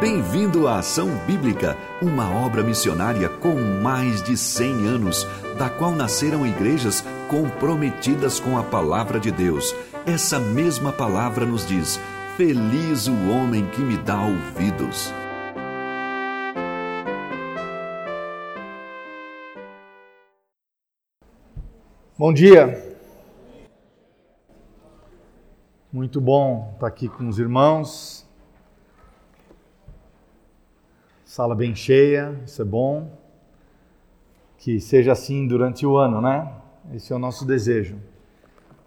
[0.00, 5.26] Bem-vindo à Ação Bíblica, uma obra missionária com mais de 100 anos,
[5.58, 9.74] da qual nasceram igrejas comprometidas com a palavra de Deus.
[10.06, 11.98] Essa mesma palavra nos diz:
[12.36, 15.12] Feliz o homem que me dá ouvidos.
[22.16, 22.96] Bom dia.
[25.92, 28.27] Muito bom estar aqui com os irmãos.
[31.28, 33.12] Sala bem cheia, isso é bom.
[34.56, 36.50] Que seja assim durante o ano, né?
[36.94, 37.98] Esse é o nosso desejo.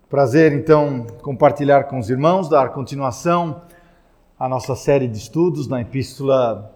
[0.09, 3.61] Prazer, então, compartilhar com os irmãos, dar continuação
[4.39, 6.75] à nossa série de estudos na Epístola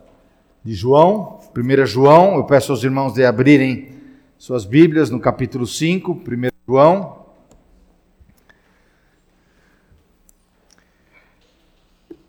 [0.64, 2.36] de João, 1 João.
[2.36, 3.92] Eu peço aos irmãos de abrirem
[4.38, 6.22] suas Bíblias no capítulo 5, 1
[6.68, 7.26] João.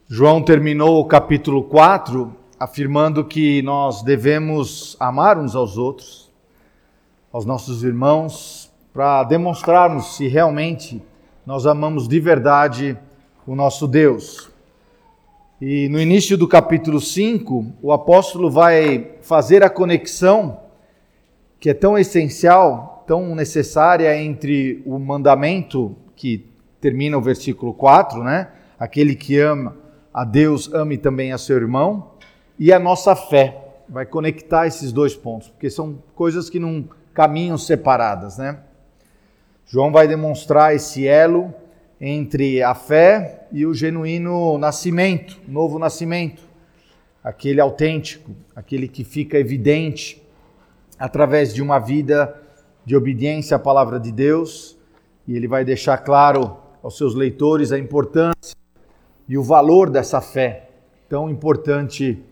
[0.08, 6.32] João terminou o capítulo 4 afirmando que nós devemos amar uns aos outros,
[7.30, 11.02] aos nossos irmãos, para demonstrarmos se realmente
[11.44, 12.98] nós amamos de verdade
[13.46, 14.50] o nosso Deus.
[15.60, 20.60] E no início do capítulo 5, o apóstolo vai fazer a conexão
[21.60, 26.46] que é tão essencial, tão necessária entre o mandamento que
[26.80, 28.48] termina o versículo 4, né?
[28.78, 29.76] Aquele que ama
[30.12, 32.15] a Deus, ame também a seu irmão
[32.58, 33.62] e a nossa fé.
[33.88, 38.58] Vai conectar esses dois pontos, porque são coisas que não caminham separadas, né?
[39.64, 41.54] João vai demonstrar esse elo
[42.00, 46.42] entre a fé e o genuíno nascimento, novo nascimento,
[47.22, 50.22] aquele autêntico, aquele que fica evidente
[50.98, 52.40] através de uma vida
[52.84, 54.76] de obediência à palavra de Deus,
[55.26, 58.56] e ele vai deixar claro aos seus leitores a importância
[59.28, 60.70] e o valor dessa fé
[61.08, 62.22] tão importante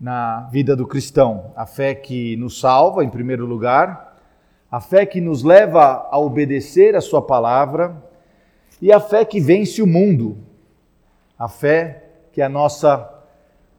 [0.00, 1.52] na vida do cristão.
[1.56, 4.16] A fé que nos salva, em primeiro lugar,
[4.70, 7.96] a fé que nos leva a obedecer a Sua palavra
[8.80, 10.36] e a fé que vence o mundo,
[11.38, 13.10] a fé que é a nossa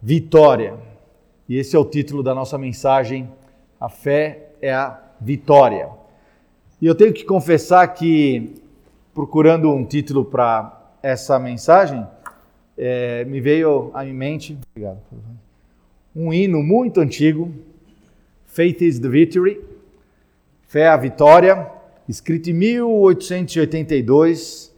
[0.02, 0.76] vitória.
[1.48, 3.30] E esse é o título da nossa mensagem:
[3.80, 5.90] A fé é a vitória.
[6.82, 8.56] E eu tenho que confessar que,
[9.14, 12.06] procurando um título para essa mensagem,
[12.78, 14.58] é, me veio à mente.
[14.72, 15.00] Obrigado
[16.18, 17.54] um hino muito antigo,
[18.48, 19.64] Faith is the Victory,
[20.68, 21.72] Fé é a Vitória,
[22.10, 24.76] escrito em 1882.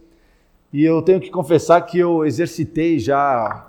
[0.70, 3.66] E eu tenho que confessar que eu exercitei já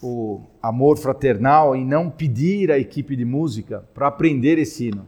[0.00, 5.04] o amor fraternal em não pedir à equipe de música para aprender esse hino,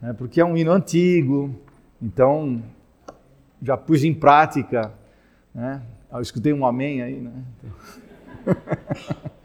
[0.00, 0.12] né?
[0.12, 1.52] porque é um hino antigo,
[2.00, 2.62] então
[3.60, 4.94] já pus em prática.
[5.52, 5.82] Né?
[6.12, 7.32] Eu escutei um amém aí, né?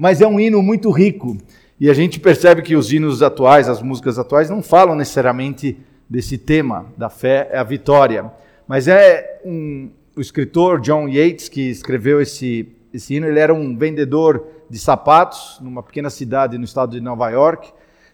[0.00, 1.36] mas é um hino muito rico.
[1.78, 5.76] E a gente percebe que os hinos atuais, as músicas atuais, não falam necessariamente
[6.08, 8.32] desse tema, da fé é a vitória.
[8.66, 13.76] Mas é um, o escritor John Yates que escreveu esse, esse hino, ele era um
[13.76, 17.70] vendedor de sapatos numa pequena cidade no estado de Nova York.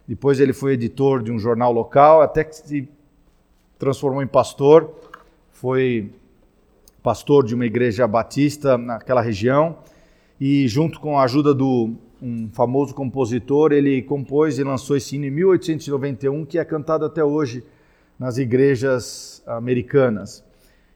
[0.08, 2.88] Depois ele foi editor de um jornal local, até que se
[3.78, 4.92] transformou em pastor.
[5.52, 6.10] Foi
[7.00, 9.76] pastor de uma igreja batista naquela região
[10.41, 15.26] e junto com a ajuda do um famoso compositor, ele compôs e lançou esse hino
[15.26, 17.62] em 1891, que é cantado até hoje
[18.19, 20.44] nas igrejas americanas.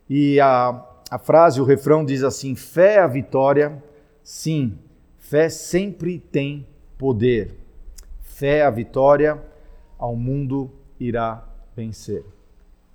[0.08, 3.82] E a, a frase, o refrão diz assim: fé é a vitória,
[4.22, 4.78] sim,
[5.18, 7.54] fé sempre tem poder.
[8.22, 9.40] Fé é a vitória,
[9.98, 11.46] ao mundo irá
[11.76, 12.24] vencer.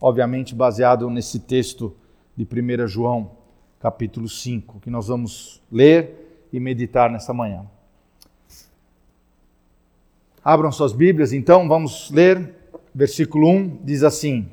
[0.01, 1.95] Obviamente baseado nesse texto
[2.35, 3.31] de 1 João,
[3.79, 6.24] capítulo 5, que nós vamos ler
[6.55, 7.65] e meditar nessa manhã.
[10.41, 12.55] Abram suas Bíblias, então, vamos ler.
[12.93, 14.47] Versículo 1 diz assim: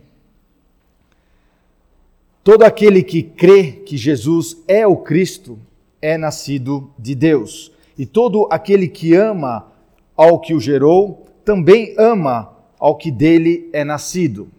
[2.42, 5.60] Todo aquele que crê que Jesus é o Cristo
[6.00, 9.70] é nascido de Deus, e todo aquele que ama
[10.16, 14.50] ao que o gerou também ama ao que dele é nascido.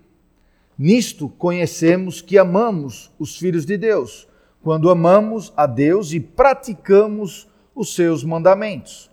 [0.80, 4.30] Nisto conhecemos que amamos os filhos de Deus
[4.64, 9.12] quando amamos a Deus e praticamos os seus mandamentos.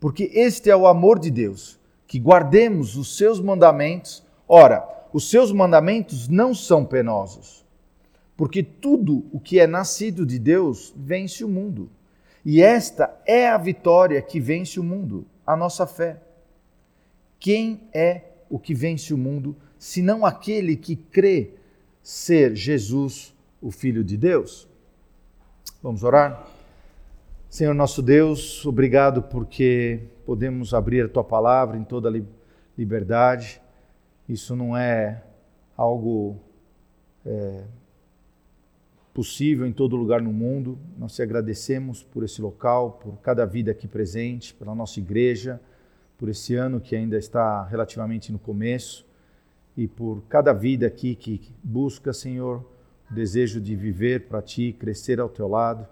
[0.00, 4.24] Porque este é o amor de Deus, que guardemos os seus mandamentos.
[4.48, 7.62] Ora, os seus mandamentos não são penosos,
[8.38, 11.90] porque tudo o que é nascido de Deus vence o mundo.
[12.42, 16.22] E esta é a vitória que vence o mundo, a nossa fé.
[17.38, 21.50] Quem é o que vence o mundo, senão aquele que crê
[22.02, 24.66] ser Jesus, o Filho de Deus?
[25.82, 26.48] Vamos orar?
[27.50, 32.10] Senhor nosso Deus, obrigado porque podemos abrir a tua palavra em toda
[32.76, 33.60] liberdade.
[34.26, 35.22] Isso não é
[35.76, 36.40] algo
[37.26, 37.64] é,
[39.12, 40.78] possível em todo lugar no mundo.
[40.96, 45.60] Nós te agradecemos por esse local, por cada vida aqui presente, pela nossa igreja,
[46.16, 49.06] por esse ano que ainda está relativamente no começo
[49.76, 52.64] e por cada vida aqui que busca, Senhor,
[53.10, 55.86] desejo de viver para ti, crescer ao teu lado.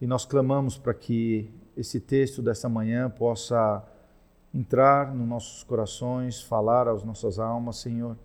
[0.00, 3.84] E nós clamamos para que esse texto dessa manhã possa
[4.52, 8.16] entrar nos nossos corações, falar às nossas almas, Senhor,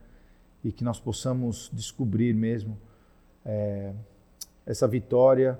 [0.63, 2.77] e que nós possamos descobrir mesmo
[3.43, 3.93] é,
[4.65, 5.59] essa vitória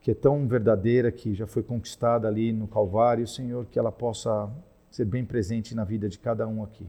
[0.00, 4.50] que é tão verdadeira, que já foi conquistada ali no Calvário, Senhor, que ela possa
[4.90, 6.86] ser bem presente na vida de cada um aqui.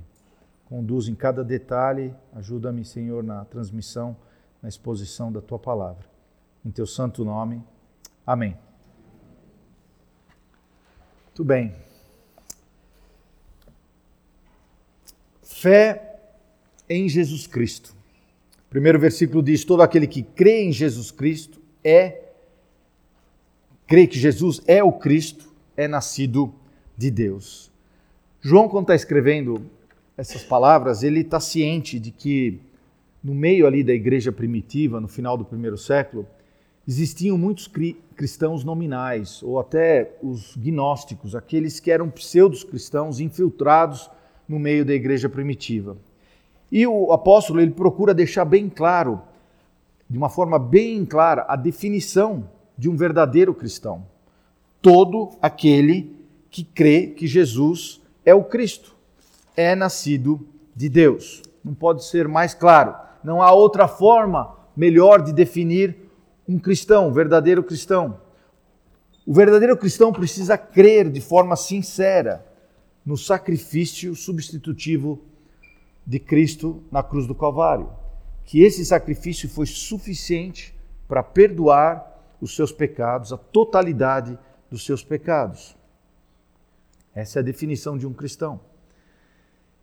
[0.65, 4.17] Conduz em cada detalhe, ajuda-me, Senhor, na transmissão,
[4.65, 6.07] na exposição da tua palavra.
[6.65, 7.61] Em teu santo nome.
[8.25, 8.57] Amém.
[11.27, 11.75] Muito bem.
[15.43, 16.19] Fé
[16.89, 17.95] em Jesus Cristo.
[18.65, 22.23] O primeiro versículo diz: Todo aquele que crê em Jesus Cristo é,
[23.85, 26.51] crê que Jesus é o Cristo, é nascido
[26.97, 27.71] de Deus.
[28.41, 29.69] João, quando está escrevendo
[30.17, 32.59] essas palavras, ele está ciente de que
[33.25, 36.27] no meio ali da igreja primitiva, no final do primeiro século,
[36.87, 37.67] existiam muitos
[38.15, 44.11] cristãos nominais, ou até os gnósticos, aqueles que eram pseudos cristãos infiltrados
[44.47, 45.97] no meio da igreja primitiva.
[46.71, 49.19] E o apóstolo ele procura deixar bem claro,
[50.07, 52.47] de uma forma bem clara, a definição
[52.77, 54.05] de um verdadeiro cristão.
[54.83, 56.15] Todo aquele
[56.51, 58.95] que crê que Jesus é o Cristo,
[59.57, 61.41] é nascido de Deus.
[61.63, 63.04] Não pode ser mais claro.
[63.25, 65.97] Não há outra forma melhor de definir
[66.47, 68.21] um cristão, um verdadeiro cristão.
[69.25, 72.45] O verdadeiro cristão precisa crer de forma sincera
[73.03, 75.19] no sacrifício substitutivo
[76.05, 77.89] de Cristo na cruz do Calvário.
[78.43, 80.75] Que esse sacrifício foi suficiente
[81.07, 82.05] para perdoar
[82.39, 84.37] os seus pecados, a totalidade
[84.69, 85.75] dos seus pecados.
[87.15, 88.59] Essa é a definição de um cristão.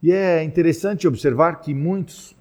[0.00, 2.36] E é interessante observar que muitos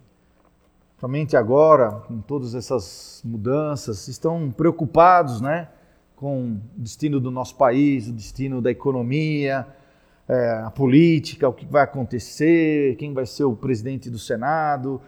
[1.01, 5.67] somente agora, com todas essas mudanças, estão preocupados né,
[6.15, 9.65] com o destino do nosso país, o destino da economia,
[10.29, 15.01] é, a política, o que vai acontecer, quem vai ser o presidente do Senado,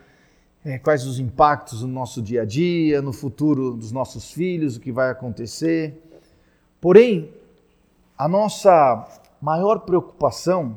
[0.65, 4.79] é, quais os impactos no nosso dia a dia, no futuro dos nossos filhos, o
[4.79, 6.01] que vai acontecer.
[6.81, 7.29] Porém,
[8.17, 9.07] a nossa
[9.39, 10.75] maior preocupação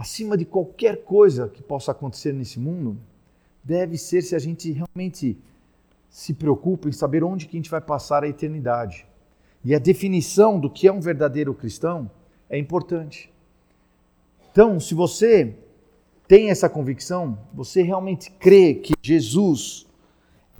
[0.00, 2.96] acima de qualquer coisa que possa acontecer nesse mundo,
[3.62, 5.36] deve ser se a gente realmente
[6.08, 9.06] se preocupa em saber onde que a gente vai passar a eternidade.
[9.62, 12.10] E a definição do que é um verdadeiro cristão
[12.48, 13.30] é importante.
[14.50, 15.54] Então, se você
[16.26, 19.86] tem essa convicção, você realmente crê que Jesus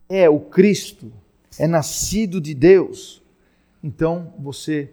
[0.06, 1.10] é o Cristo,
[1.58, 3.22] é nascido de Deus,
[3.82, 4.92] então você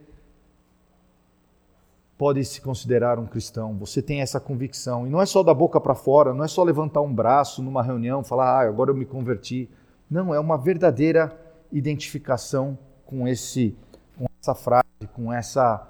[2.18, 5.06] pode se considerar um cristão, você tem essa convicção.
[5.06, 7.84] E não é só da boca para fora, não é só levantar um braço numa
[7.84, 9.69] reunião, falar, ah, agora eu me converti.
[10.10, 11.38] Não, é uma verdadeira
[11.72, 13.75] identificação com, esse,
[14.18, 15.88] com essa frase, com essa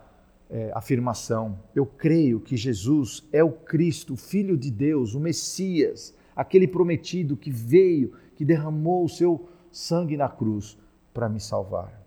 [0.50, 1.58] é, afirmação.
[1.74, 7.38] Eu creio que Jesus é o Cristo, o Filho de Deus, o Messias, aquele prometido
[7.38, 10.78] que veio, que derramou o seu sangue na cruz
[11.14, 12.02] para me salvar.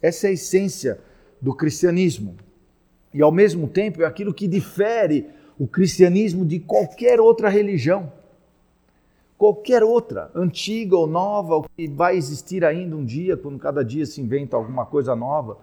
[0.00, 1.00] Essa é a essência
[1.40, 2.36] do cristianismo
[3.12, 5.28] e ao mesmo tempo é aquilo que difere
[5.58, 8.12] o cristianismo de qualquer outra religião.
[9.36, 14.06] Qualquer outra, antiga ou nova, ou que vai existir ainda um dia, quando cada dia
[14.06, 15.58] se inventa alguma coisa nova,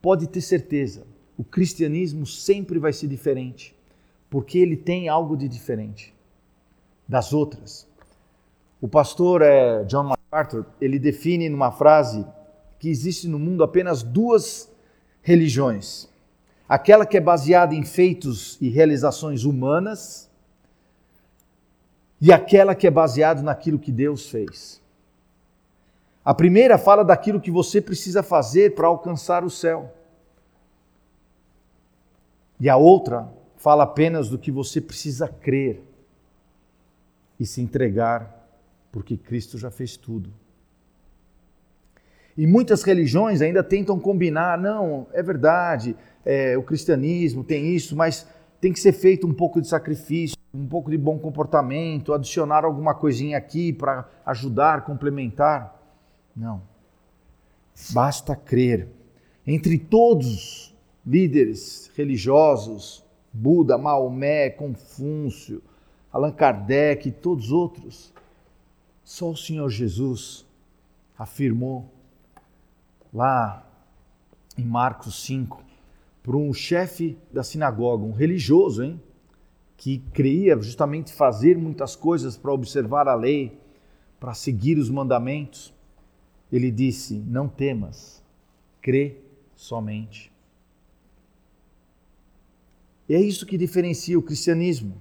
[0.00, 1.06] pode ter certeza,
[1.38, 3.74] o cristianismo sempre vai ser diferente,
[4.28, 6.14] porque ele tem algo de diferente
[7.08, 7.88] das outras.
[8.80, 12.26] O pastor é, John MacArthur, ele define numa frase
[12.78, 14.70] que existe no mundo apenas duas
[15.22, 16.12] religiões
[16.68, 20.30] aquela que é baseada em feitos e realizações humanas,
[22.20, 24.80] e aquela que é baseada naquilo que Deus fez.
[26.24, 29.92] A primeira fala daquilo que você precisa fazer para alcançar o céu.
[32.58, 35.82] E a outra fala apenas do que você precisa crer
[37.38, 38.48] e se entregar,
[38.90, 40.32] porque Cristo já fez tudo.
[42.36, 45.94] E muitas religiões ainda tentam combinar, não, é verdade,
[46.24, 48.26] é, o cristianismo tem isso, mas
[48.60, 52.94] tem que ser feito um pouco de sacrifício, um pouco de bom comportamento, adicionar alguma
[52.94, 55.80] coisinha aqui para ajudar, complementar.
[56.34, 56.62] Não.
[57.90, 58.88] basta crer.
[59.46, 60.74] Entre todos
[61.06, 65.62] líderes religiosos, Buda, Maomé, Confúcio,
[66.10, 68.12] Allan Kardec e todos outros,
[69.04, 70.46] só o Senhor Jesus
[71.18, 71.92] afirmou
[73.12, 73.66] lá
[74.56, 75.73] em Marcos 5
[76.24, 79.00] para um chefe da sinagoga, um religioso, hein?
[79.76, 83.60] Que creia justamente fazer muitas coisas para observar a lei,
[84.18, 85.74] para seguir os mandamentos.
[86.50, 88.24] Ele disse: Não temas,
[88.80, 89.18] crê
[89.54, 90.32] somente.
[93.06, 94.96] E é isso que diferencia o cristianismo.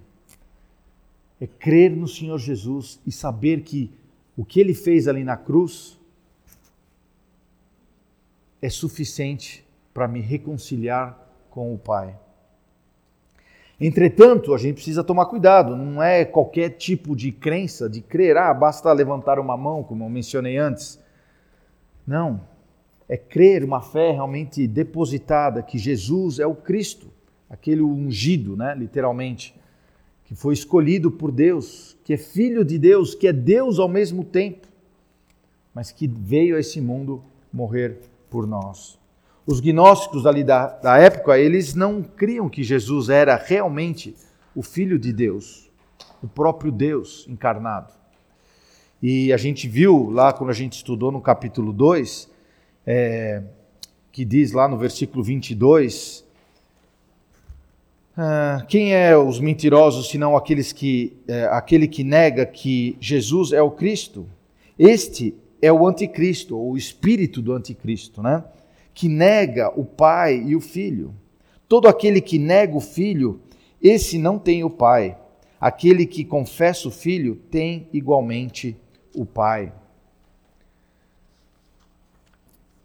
[1.39, 3.89] É crer no Senhor Jesus e saber que
[4.35, 5.97] o que ele fez ali na cruz
[8.61, 9.62] é suficiente
[9.93, 11.17] para me reconciliar
[11.49, 12.17] com o Pai.
[13.79, 18.53] Entretanto, a gente precisa tomar cuidado, não é qualquer tipo de crença, de crer, ah,
[18.53, 20.99] basta levantar uma mão, como eu mencionei antes.
[22.05, 22.41] Não,
[23.09, 27.07] é crer uma fé realmente depositada que Jesus é o Cristo,
[27.49, 29.53] aquele ungido, né, literalmente,
[30.25, 34.23] que foi escolhido por Deus, que é filho de Deus, que é Deus ao mesmo
[34.23, 34.67] tempo,
[35.73, 37.97] mas que veio a esse mundo morrer
[38.29, 39.02] por nós.
[39.45, 44.15] Os gnósticos ali da, da época, eles não criam que Jesus era realmente
[44.55, 45.69] o Filho de Deus,
[46.21, 47.93] o próprio Deus encarnado.
[49.01, 52.31] E a gente viu lá, quando a gente estudou no capítulo 2,
[52.87, 53.43] é,
[54.13, 56.23] que diz lá no versículo 22,
[58.15, 63.61] ah, quem é os mentirosos senão aqueles que, é, aquele que nega que Jesus é
[63.61, 64.25] o Cristo?
[64.77, 68.43] Este é o anticristo, ou o espírito do anticristo, né?
[68.93, 71.15] Que nega o pai e o filho.
[71.67, 73.41] Todo aquele que nega o filho,
[73.81, 75.17] esse não tem o pai.
[75.59, 78.77] Aquele que confessa o filho tem igualmente
[79.15, 79.73] o pai.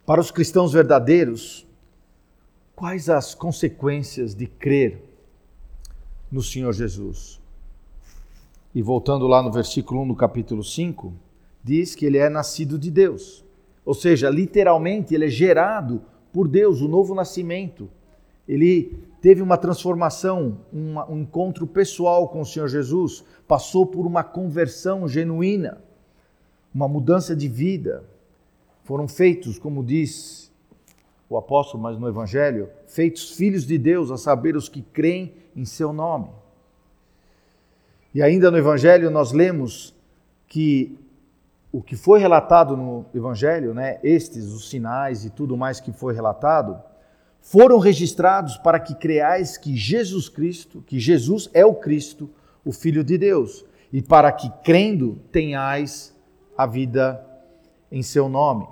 [0.07, 1.67] Para os cristãos verdadeiros,
[2.75, 5.03] quais as consequências de crer
[6.31, 7.41] no Senhor Jesus?
[8.75, 11.13] E voltando lá no versículo 1 do capítulo 5,
[11.63, 13.45] diz que ele é nascido de Deus.
[13.89, 17.89] Ou seja, literalmente ele é gerado por Deus, o novo nascimento.
[18.47, 24.23] Ele teve uma transformação, uma, um encontro pessoal com o Senhor Jesus, passou por uma
[24.23, 25.79] conversão genuína,
[26.75, 28.05] uma mudança de vida.
[28.85, 30.53] Foram feitos, como diz
[31.27, 35.65] o apóstolo, mas no Evangelho, feitos filhos de Deus, a saber, os que creem em
[35.65, 36.29] seu nome.
[38.15, 39.95] E ainda no Evangelho nós lemos
[40.47, 40.95] que
[41.71, 46.15] o que foi relatado no Evangelho, né, estes, os sinais e tudo mais que foi
[46.15, 46.81] relatado,
[47.41, 52.31] foram registrados para que creais que Jesus Cristo, que Jesus é o Cristo,
[52.65, 56.15] o Filho de Deus, e para que crendo tenhais
[56.57, 57.25] a vida
[57.91, 58.67] em seu nome.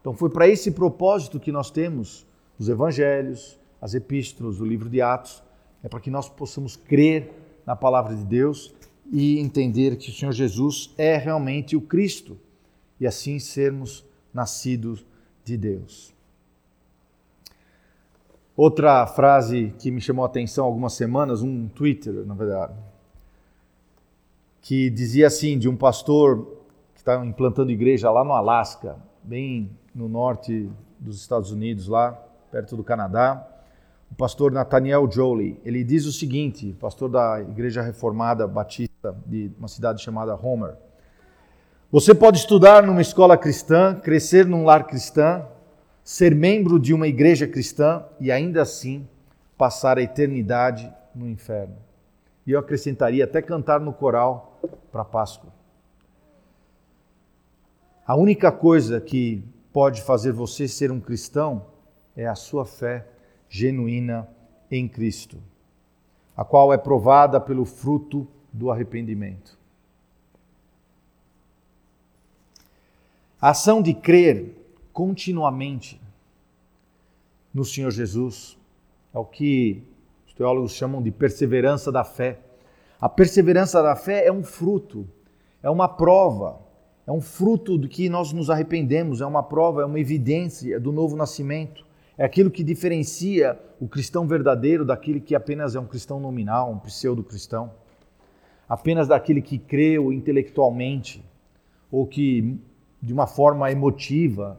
[0.00, 2.26] Então foi para esse propósito que nós temos
[2.58, 5.42] os evangelhos, as epístolas, o livro de Atos,
[5.82, 7.32] é para que nós possamos crer
[7.66, 8.74] na palavra de Deus
[9.12, 12.38] e entender que o Senhor Jesus é realmente o Cristo
[13.00, 15.06] e assim sermos nascidos
[15.44, 16.14] de Deus.
[18.56, 22.74] Outra frase que me chamou a atenção algumas semanas, um Twitter, na verdade,
[24.62, 26.62] que dizia assim de um pastor
[26.94, 32.12] que está implantando igreja lá no Alasca, bem no norte dos Estados Unidos, lá
[32.50, 33.52] perto do Canadá
[34.10, 35.58] o pastor Nathaniel Jolie.
[35.64, 38.85] Ele diz o seguinte, pastor da Igreja Reformada Batista
[39.26, 40.74] de uma cidade chamada Homer.
[41.90, 45.48] Você pode estudar numa escola cristã, crescer num lar cristão,
[46.02, 49.08] ser membro de uma igreja cristã e ainda assim
[49.56, 51.76] passar a eternidade no inferno.
[52.46, 54.60] E eu acrescentaria até cantar no coral
[54.92, 55.52] para Páscoa.
[58.06, 61.66] A única coisa que pode fazer você ser um cristão
[62.16, 63.06] é a sua fé
[63.48, 64.28] genuína
[64.70, 65.38] em Cristo,
[66.36, 69.58] a qual é provada pelo fruto do arrependimento.
[73.40, 74.56] A ação de crer
[74.92, 76.00] continuamente
[77.52, 78.56] no Senhor Jesus
[79.12, 79.82] é o que
[80.26, 82.38] os teólogos chamam de perseverança da fé.
[82.98, 85.06] A perseverança da fé é um fruto,
[85.62, 86.58] é uma prova,
[87.06, 90.90] é um fruto do que nós nos arrependemos, é uma prova, é uma evidência do
[90.90, 91.84] novo nascimento.
[92.16, 96.78] É aquilo que diferencia o cristão verdadeiro daquele que apenas é um cristão nominal, um
[96.78, 97.70] pseudo-cristão.
[98.68, 101.24] Apenas daquele que creu intelectualmente
[101.90, 102.58] ou que,
[103.00, 104.58] de uma forma emotiva,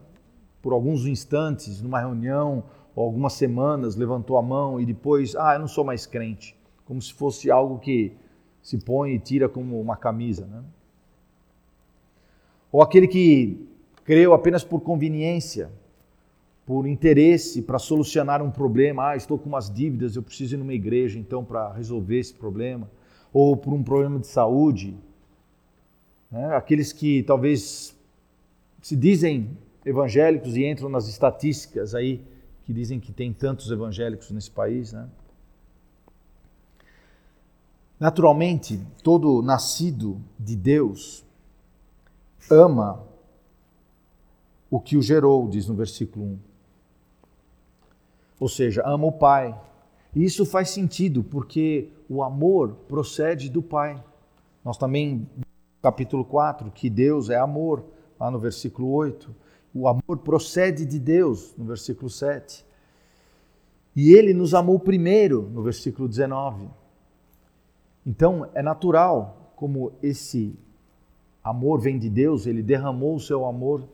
[0.61, 2.63] por alguns instantes, numa reunião
[2.95, 6.55] ou algumas semanas, levantou a mão e depois, ah, eu não sou mais crente.
[6.85, 8.13] Como se fosse algo que
[8.61, 10.45] se põe e tira como uma camisa.
[10.45, 10.63] Né?
[12.71, 13.67] Ou aquele que
[14.03, 15.69] creu apenas por conveniência,
[16.65, 19.09] por interesse para solucionar um problema.
[19.09, 22.89] Ah, estou com umas dívidas, eu preciso ir numa igreja então para resolver esse problema.
[23.33, 24.97] Ou por um problema de saúde.
[26.31, 26.55] Né?
[26.55, 27.95] Aqueles que talvez
[28.81, 32.23] se dizem evangélicos e entram nas estatísticas aí
[32.65, 35.07] que dizem que tem tantos evangélicos nesse país, né?
[37.99, 41.25] Naturalmente, todo nascido de Deus
[42.51, 43.03] ama
[44.69, 46.39] o que o gerou, diz no versículo 1.
[48.39, 49.59] Ou seja, ama o Pai.
[50.17, 54.03] E isso faz sentido, porque o amor procede do Pai.
[54.65, 55.29] Nós também,
[55.79, 57.85] capítulo 4, que Deus é amor,
[58.19, 59.29] lá no versículo 8.
[59.75, 62.65] O amor procede de Deus, no versículo 7.
[63.95, 66.67] E ele nos amou primeiro, no versículo 19.
[68.03, 70.57] Então, é natural, como esse
[71.43, 73.87] amor vem de Deus, ele derramou o seu amor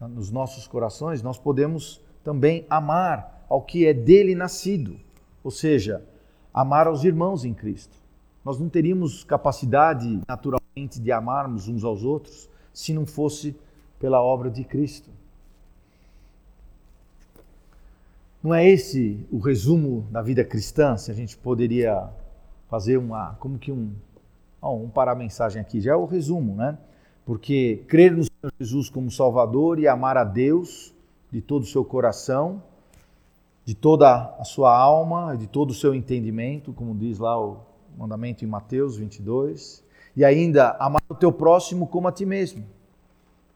[0.00, 5.07] nos nossos corações, nós podemos também amar ao que é dele nascido,
[5.42, 6.04] ou seja,
[6.52, 7.96] amar aos irmãos em Cristo.
[8.44, 13.56] Nós não teríamos capacidade naturalmente de amarmos uns aos outros se não fosse
[13.98, 15.10] pela obra de Cristo.
[18.42, 22.08] Não é esse o resumo da vida cristã, se a gente poderia
[22.68, 23.92] fazer uma, como que um,
[24.62, 26.78] oh, um parar-mensagem aqui, já é o resumo, né?
[27.26, 30.94] Porque crer no Senhor Jesus como Salvador e amar a Deus
[31.30, 32.62] de todo o seu coração,
[33.68, 37.66] de toda a sua alma, de todo o seu entendimento, como diz lá o
[37.98, 39.84] mandamento em Mateus 22,
[40.16, 42.64] e ainda amar o teu próximo como a ti mesmo,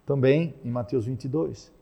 [0.04, 1.73] também em Mateus 22.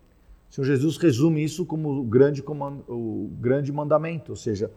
[0.49, 4.71] O Senhor Jesus resume isso como o grande, comando, o grande mandamento, ou seja,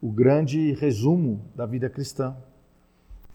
[0.00, 2.34] o grande resumo da vida cristã.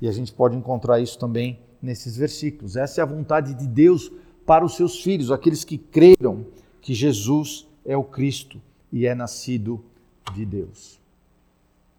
[0.01, 2.75] E a gente pode encontrar isso também nesses versículos.
[2.75, 4.11] Essa é a vontade de Deus
[4.43, 6.47] para os seus filhos, aqueles que creram
[6.81, 8.59] que Jesus é o Cristo
[8.91, 9.83] e é nascido
[10.33, 10.99] de Deus.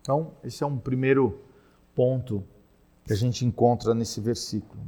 [0.00, 1.40] Então, esse é um primeiro
[1.94, 2.42] ponto
[3.04, 4.82] que a gente encontra nesse versículo.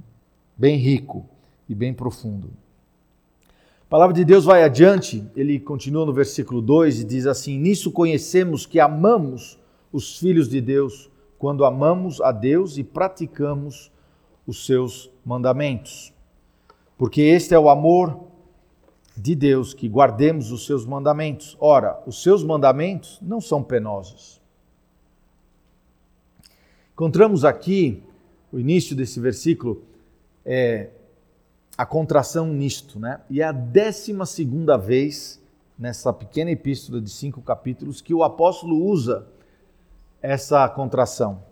[0.57, 1.25] Bem rico
[1.69, 2.51] e bem profundo.
[3.87, 7.93] A palavra de Deus vai adiante, ele continua no versículo 2 e diz assim: Nisso
[7.93, 9.59] conhecemos que amamos
[9.93, 13.93] os filhos de Deus quando amamos a Deus e praticamos
[14.47, 16.13] os seus mandamentos.
[16.97, 18.19] Porque este é o amor
[19.17, 21.57] de Deus, que guardemos os seus mandamentos.
[21.61, 24.41] Ora, os seus mandamentos não são penosos.
[26.93, 28.03] Encontramos aqui,
[28.53, 29.83] o início desse versículo,
[30.45, 30.91] é,
[31.77, 33.21] a contração nisto, né?
[33.29, 35.41] E é a décima segunda vez
[35.79, 39.27] nessa pequena epístola de cinco capítulos que o apóstolo usa
[40.23, 41.43] essa contração.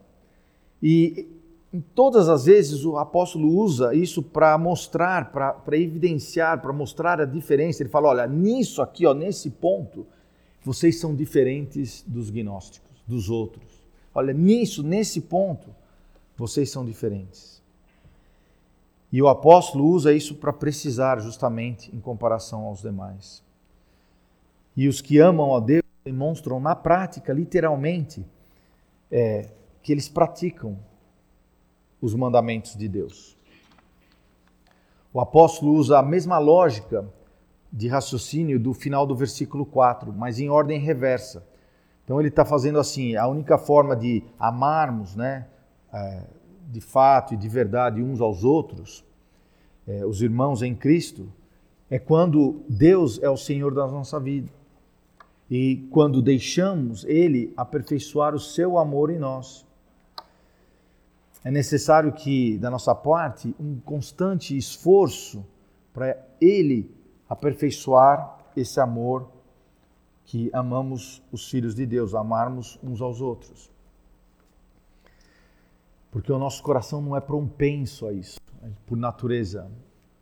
[0.80, 1.28] E
[1.72, 7.24] em todas as vezes o apóstolo usa isso para mostrar, para evidenciar, para mostrar a
[7.24, 7.82] diferença.
[7.82, 10.06] Ele fala: olha, nisso aqui, ó, nesse ponto,
[10.62, 13.80] vocês são diferentes dos gnósticos, dos outros.
[14.14, 15.74] Olha, nisso, nesse ponto,
[16.36, 17.62] vocês são diferentes.
[19.10, 23.42] E o apóstolo usa isso para precisar justamente em comparação aos demais.
[24.76, 28.24] E os que amam a Deus demonstram na prática, literalmente,
[29.10, 29.50] é,
[29.82, 30.78] que eles praticam
[32.02, 33.36] os mandamentos de Deus.
[35.12, 37.08] O apóstolo usa a mesma lógica
[37.72, 41.46] de raciocínio do final do versículo 4, mas em ordem reversa.
[42.04, 45.46] Então ele está fazendo assim: a única forma de amarmos, né,
[45.92, 46.24] é,
[46.70, 49.04] de fato e de verdade uns aos outros,
[49.86, 51.32] é, os irmãos em Cristo,
[51.88, 54.50] é quando Deus é o Senhor da nossa vida
[55.50, 59.66] e quando deixamos Ele aperfeiçoar o seu amor em nós.
[61.44, 65.44] É necessário que, da nossa parte, um constante esforço
[65.92, 66.94] para Ele
[67.28, 69.28] aperfeiçoar esse amor
[70.24, 73.70] que amamos os filhos de Deus, amarmos uns aos outros.
[76.10, 78.38] Porque o nosso coração não é propenso a isso,
[78.86, 79.70] por natureza,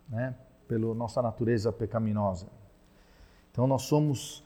[0.08, 0.34] né?
[0.66, 2.46] pela nossa natureza pecaminosa.
[3.50, 4.42] Então nós somos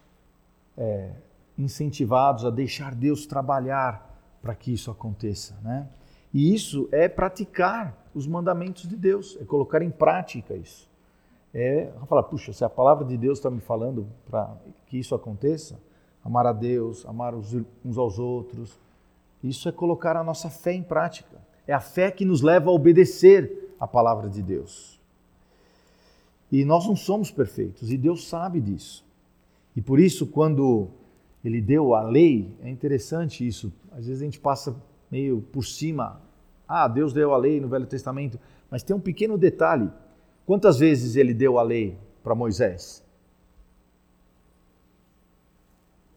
[0.76, 1.12] é,
[1.56, 4.10] incentivados a deixar Deus trabalhar
[4.42, 5.88] para que isso aconteça, né?
[6.34, 10.90] E isso é praticar os mandamentos de Deus, é colocar em prática isso.
[11.54, 14.52] É falar, puxa, se a palavra de Deus está me falando para
[14.86, 15.80] que isso aconteça,
[16.24, 18.76] amar a Deus, amar uns aos outros,
[19.44, 21.40] isso é colocar a nossa fé em prática.
[21.68, 25.00] É a fé que nos leva a obedecer a palavra de Deus.
[26.50, 29.04] E nós não somos perfeitos, e Deus sabe disso.
[29.76, 30.88] E por isso, quando
[31.44, 33.72] ele deu a lei, é interessante isso.
[33.92, 34.74] Às vezes a gente passa
[35.14, 36.20] meio por cima.
[36.66, 38.36] Ah, Deus deu a lei no Velho Testamento,
[38.68, 39.88] mas tem um pequeno detalhe.
[40.44, 43.04] Quantas vezes ele deu a lei para Moisés?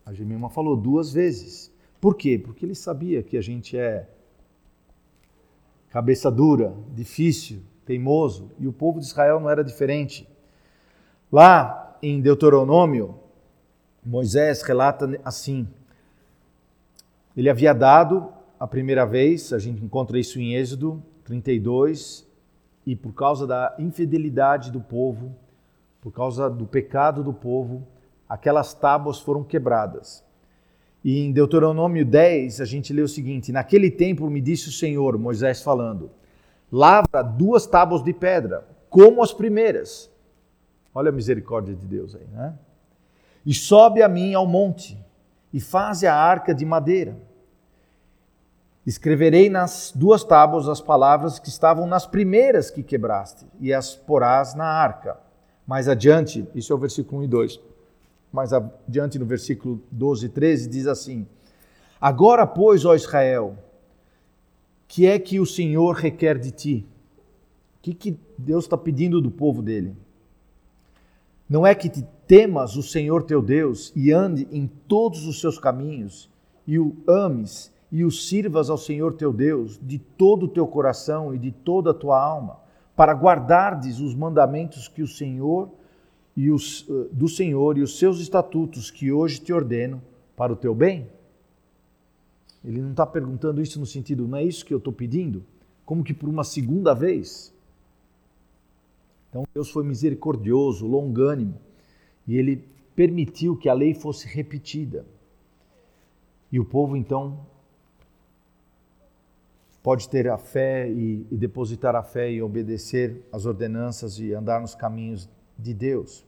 [0.04, 1.72] A Jemima falou duas vezes.
[2.00, 2.40] Por quê?
[2.44, 4.08] Porque ele sabia que a gente é
[5.90, 10.28] cabeça dura, difícil, teimoso, e o povo de Israel não era diferente.
[11.30, 13.14] Lá em Deuteronômio,
[14.04, 15.68] Moisés relata assim:
[17.36, 22.26] ele havia dado a primeira vez, a gente encontra isso em Êxodo 32,
[22.84, 25.36] e por causa da infidelidade do povo,
[26.00, 27.86] por causa do pecado do povo,
[28.28, 30.24] aquelas tábuas foram quebradas.
[31.04, 35.16] E em Deuteronômio 10, a gente lê o seguinte: Naquele tempo me disse o Senhor,
[35.18, 36.10] Moisés falando,
[36.72, 40.10] lavra duas tábuas de pedra, como as primeiras.
[40.92, 42.58] Olha a misericórdia de Deus aí, né?
[43.46, 44.98] E sobe a mim ao monte,
[45.52, 47.27] e faze a arca de madeira.
[48.88, 54.54] Escreverei nas duas tábuas as palavras que estavam nas primeiras que quebraste, e as porás
[54.54, 55.18] na arca.
[55.66, 57.60] Mais adiante, isso é o versículo 1 e 2
[58.32, 61.26] mais adiante no versículo 12 e 13, diz assim:
[62.00, 63.56] Agora, pois, ó Israel,
[64.86, 66.86] que é que o Senhor requer de ti?
[67.78, 69.96] O que, que Deus está pedindo do povo dele?
[71.48, 75.58] Não é que te temas o Senhor teu Deus e ande em todos os seus
[75.58, 76.28] caminhos
[76.66, 81.34] e o ames e o sirvas ao Senhor teu Deus de todo o teu coração
[81.34, 82.60] e de toda a tua alma,
[82.94, 85.70] para guardardes os mandamentos que o Senhor
[86.36, 90.02] e os, eh, do Senhor e os seus estatutos que hoje te ordeno
[90.36, 91.08] para o teu bem?
[92.64, 95.44] Ele não está perguntando isso no sentido, não é isso que eu estou pedindo?
[95.86, 97.54] Como que por uma segunda vez?
[99.30, 101.54] Então Deus foi misericordioso, longânimo,
[102.26, 105.06] e ele permitiu que a lei fosse repetida.
[106.50, 107.46] E o povo então
[109.88, 114.60] pode ter a fé e, e depositar a fé e obedecer às ordenanças e andar
[114.60, 116.26] nos caminhos de Deus.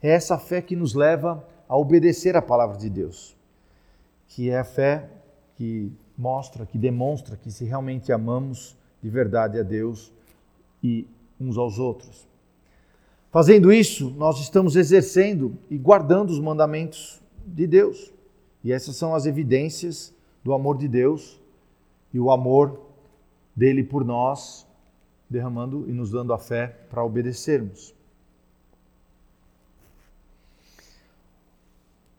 [0.00, 3.36] É essa fé que nos leva a obedecer a palavra de Deus,
[4.28, 5.10] que é a fé
[5.56, 10.12] que mostra, que demonstra que se realmente amamos de verdade a Deus
[10.80, 11.04] e
[11.40, 12.28] uns aos outros.
[13.32, 18.14] Fazendo isso, nós estamos exercendo e guardando os mandamentos de Deus.
[18.62, 21.42] E essas são as evidências do amor de Deus
[22.14, 22.91] e o amor
[23.54, 24.66] dele por nós,
[25.28, 27.94] derramando e nos dando a fé para obedecermos.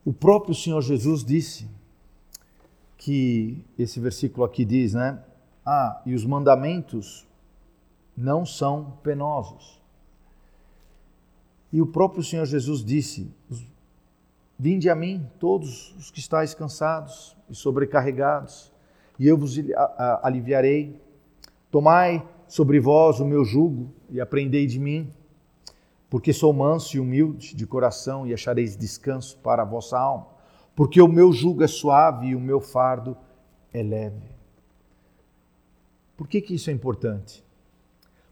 [0.06, 1.68] O próprio Senhor Jesus disse
[2.98, 5.24] que esse versículo aqui diz, né?
[5.66, 7.26] Ah, e os mandamentos
[8.16, 9.82] não são penosos.
[11.72, 13.32] E o próprio Senhor Jesus disse:
[14.60, 18.72] Vinde a mim, todos os que estáis cansados e sobrecarregados,
[19.18, 19.58] e eu vos
[20.22, 21.02] aliviarei.
[21.74, 25.12] Tomai sobre vós o meu jugo e aprendei de mim
[26.08, 30.28] porque sou manso e humilde de coração e achareis descanso para a vossa alma,
[30.76, 33.18] porque o meu jugo é suave e o meu fardo
[33.74, 34.22] é leve.
[36.16, 37.44] Por que, que isso é importante?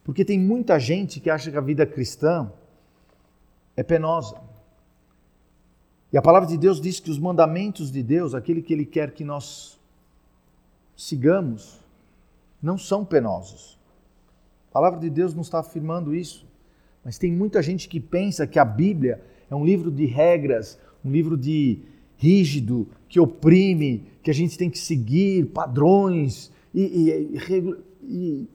[0.03, 2.53] Porque tem muita gente que acha que a vida cristã
[3.75, 4.39] é penosa.
[6.13, 9.09] E a palavra de Deus diz que os mandamentos de Deus, aquele que Ele quer
[9.09, 9.79] que nós
[10.95, 11.80] sigamos,
[12.61, 13.77] não são penosos.
[14.69, 16.45] A palavra de Deus não está afirmando isso.
[17.03, 21.11] Mas tem muita gente que pensa que a Bíblia é um livro de regras, um
[21.11, 21.79] livro de
[22.17, 28.47] rígido, que oprime, que a gente tem que seguir padrões e, e, e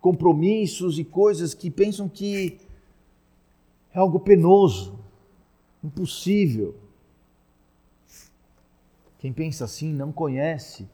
[0.00, 2.58] compromissos e coisas que pensam que
[3.94, 4.98] é algo penoso,
[5.84, 6.74] impossível.
[9.18, 10.88] Quem pensa assim não conhece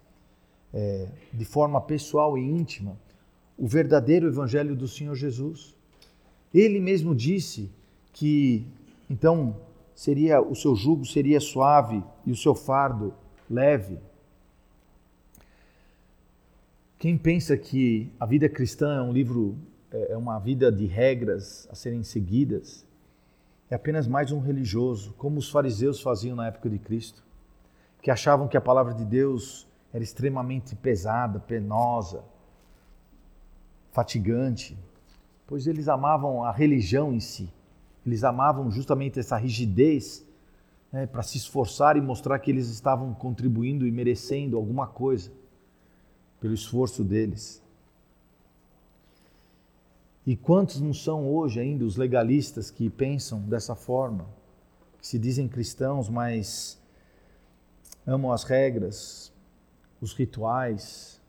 [0.72, 2.96] é, de forma pessoal e íntima
[3.56, 5.74] o verdadeiro Evangelho do Senhor Jesus.
[6.54, 7.70] Ele mesmo disse
[8.12, 8.66] que
[9.10, 9.56] então
[9.94, 13.12] seria o seu jugo seria suave e o seu fardo
[13.50, 13.98] leve.
[16.98, 19.56] Quem pensa que a vida cristã é um livro
[19.90, 22.84] é, é uma vida de regras a serem seguidas,
[23.70, 27.22] é apenas mais um religioso, como os fariseus faziam na época de Cristo,
[28.02, 32.24] que achavam que a palavra de Deus era extremamente pesada, penosa,
[33.90, 34.76] fatigante
[35.48, 37.50] pois eles amavam a religião em si.
[38.06, 40.24] Eles amavam justamente essa rigidez
[40.92, 45.32] né, para se esforçar e mostrar que eles estavam contribuindo e merecendo alguma coisa
[46.38, 47.62] pelo esforço deles.
[50.26, 54.26] E quantos não são hoje ainda os legalistas que pensam dessa forma,
[55.00, 56.78] que se dizem cristãos, mas
[58.06, 59.27] amam as regras,
[60.00, 61.20] os rituais,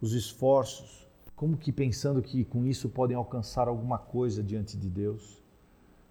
[0.00, 5.42] os esforços, como que pensando que com isso podem alcançar alguma coisa diante de Deus,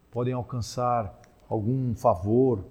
[0.09, 2.65] podem alcançar algum favor,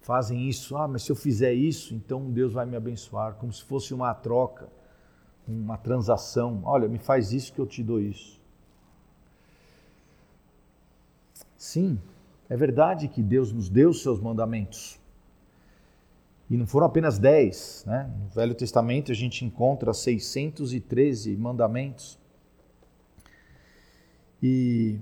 [0.00, 0.76] fazem isso.
[0.76, 4.12] Ah, mas se eu fizer isso, então Deus vai me abençoar, como se fosse uma
[4.14, 4.68] troca,
[5.48, 6.60] uma transação.
[6.64, 8.40] Olha, me faz isso que eu te dou isso.
[11.56, 11.98] Sim,
[12.48, 15.00] é verdade que Deus nos deu os seus mandamentos.
[16.50, 17.84] E não foram apenas dez.
[17.86, 18.10] Né?
[18.20, 22.18] No Velho Testamento a gente encontra 613 mandamentos.
[24.42, 24.98] E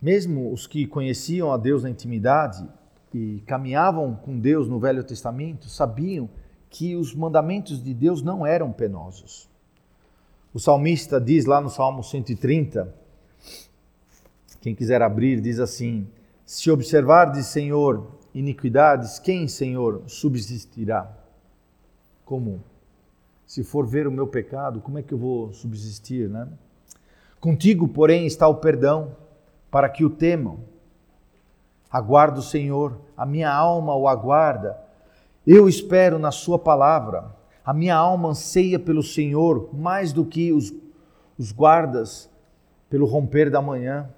[0.00, 2.66] mesmo os que conheciam a Deus na intimidade
[3.12, 6.28] e caminhavam com Deus no Velho Testamento sabiam
[6.68, 9.48] que os mandamentos de Deus não eram penosos.
[10.54, 12.94] O salmista diz lá no Salmo 130,
[14.60, 16.06] quem quiser abrir, diz assim:
[16.44, 21.10] Se observardes, Senhor, iniquidades, quem, Senhor, subsistirá?
[22.24, 22.62] Como?
[23.46, 26.48] Se for ver o meu pecado, como é que eu vou subsistir, né?
[27.40, 29.16] Contigo, porém, está o perdão,
[29.70, 30.60] para que o temam.
[31.90, 34.78] Aguardo o Senhor, a minha alma o aguarda.
[35.46, 37.34] Eu espero na Sua palavra.
[37.64, 40.72] A minha alma anseia pelo Senhor mais do que os,
[41.38, 42.30] os guardas
[42.88, 44.08] pelo romper da manhã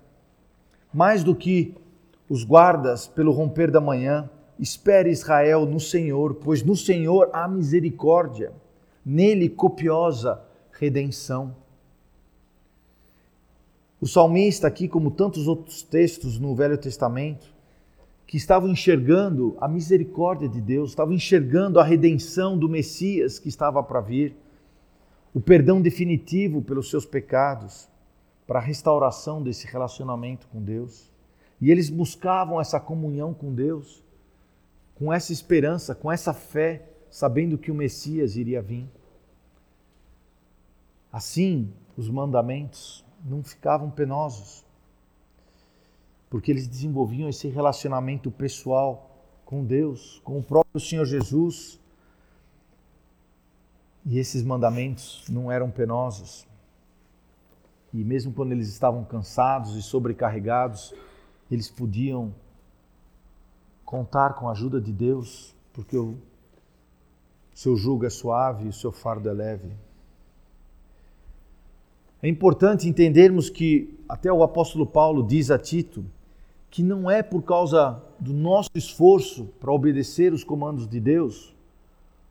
[0.92, 1.74] mais do que
[2.32, 8.54] os guardas pelo romper da manhã, espere Israel no Senhor, pois no Senhor há misericórdia,
[9.04, 11.54] nele copiosa redenção.
[14.00, 17.52] O salmista, aqui, como tantos outros textos no Velho Testamento,
[18.26, 23.82] que estavam enxergando a misericórdia de Deus, estavam enxergando a redenção do Messias que estava
[23.82, 24.34] para vir,
[25.34, 27.90] o perdão definitivo pelos seus pecados
[28.46, 31.11] para a restauração desse relacionamento com Deus.
[31.62, 34.02] E eles buscavam essa comunhão com Deus,
[34.96, 38.90] com essa esperança, com essa fé, sabendo que o Messias iria vir.
[41.12, 44.64] Assim, os mandamentos não ficavam penosos,
[46.28, 51.78] porque eles desenvolviam esse relacionamento pessoal com Deus, com o próprio Senhor Jesus.
[54.04, 56.44] E esses mandamentos não eram penosos.
[57.94, 60.92] E mesmo quando eles estavam cansados e sobrecarregados,
[61.52, 62.34] eles podiam
[63.84, 66.16] contar com a ajuda de Deus, porque o
[67.54, 69.70] seu jugo é suave e o seu fardo é leve.
[72.22, 76.04] É importante entendermos que até o apóstolo Paulo diz a Tito
[76.70, 81.54] que não é por causa do nosso esforço para obedecer os comandos de Deus,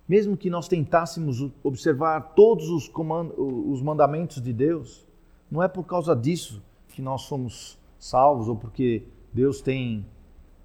[0.10, 5.06] mesmo que nós tentássemos observar todos os, comandos, os mandamentos de Deus,
[5.50, 10.06] não é por causa disso que nós somos salvos ou porque Deus tem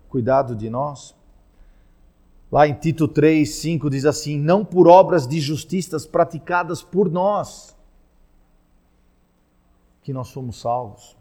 [0.08, 1.14] cuidado de nós.
[2.50, 7.76] Lá em Tito 3, 5 diz assim: Não por obras de justiças praticadas por nós
[10.02, 11.16] que nós somos salvos,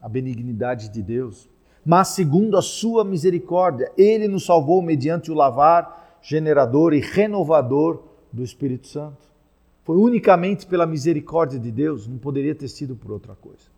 [0.00, 1.48] a benignidade de Deus,
[1.84, 8.44] mas segundo a sua misericórdia, Ele nos salvou mediante o lavar generador e renovador do
[8.44, 9.26] Espírito Santo.
[9.82, 13.77] Foi unicamente pela misericórdia de Deus, não poderia ter sido por outra coisa.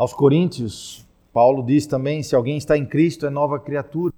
[0.00, 4.14] Aos Coríntios, Paulo diz também: se alguém está em Cristo, é nova criatura.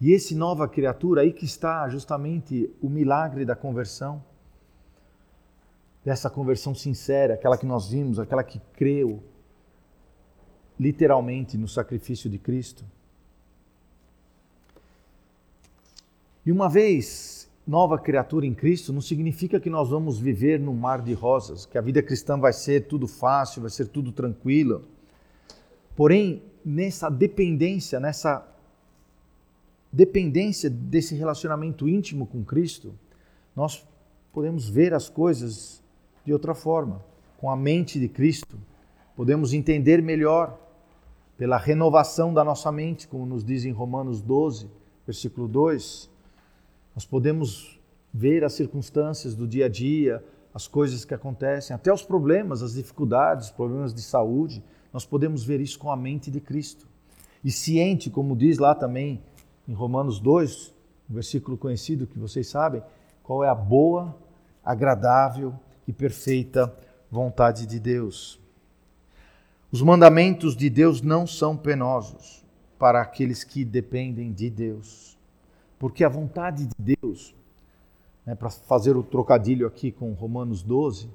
[0.00, 4.24] E esse nova criatura, aí que está justamente o milagre da conversão.
[6.02, 9.22] Dessa conversão sincera, aquela que nós vimos, aquela que creu
[10.80, 12.82] literalmente no sacrifício de Cristo.
[16.46, 21.02] E uma vez nova criatura em Cristo não significa que nós vamos viver num mar
[21.02, 24.93] de rosas, que a vida cristã vai ser tudo fácil, vai ser tudo tranquilo.
[25.96, 28.46] Porém, nessa dependência, nessa
[29.92, 32.94] dependência desse relacionamento íntimo com Cristo,
[33.54, 33.86] nós
[34.32, 35.82] podemos ver as coisas
[36.24, 37.04] de outra forma,
[37.38, 38.58] com a mente de Cristo.
[39.14, 40.58] Podemos entender melhor
[41.36, 44.68] pela renovação da nossa mente, como nos diz em Romanos 12,
[45.06, 46.14] versículo 2
[46.94, 47.80] nós podemos
[48.12, 52.74] ver as circunstâncias do dia a dia, as coisas que acontecem, até os problemas, as
[52.74, 54.62] dificuldades, problemas de saúde,
[54.94, 56.86] nós podemos ver isso com a mente de Cristo.
[57.42, 59.20] E ciente, como diz lá também
[59.66, 60.72] em Romanos 2,
[61.10, 62.80] um versículo conhecido que vocês sabem,
[63.20, 64.16] qual é a boa,
[64.64, 65.52] agradável
[65.88, 66.72] e perfeita
[67.10, 68.40] vontade de Deus.
[69.72, 72.44] Os mandamentos de Deus não são penosos
[72.78, 75.18] para aqueles que dependem de Deus.
[75.76, 77.34] Porque a vontade de Deus,
[78.24, 81.10] né, para fazer o trocadilho aqui com Romanos 12,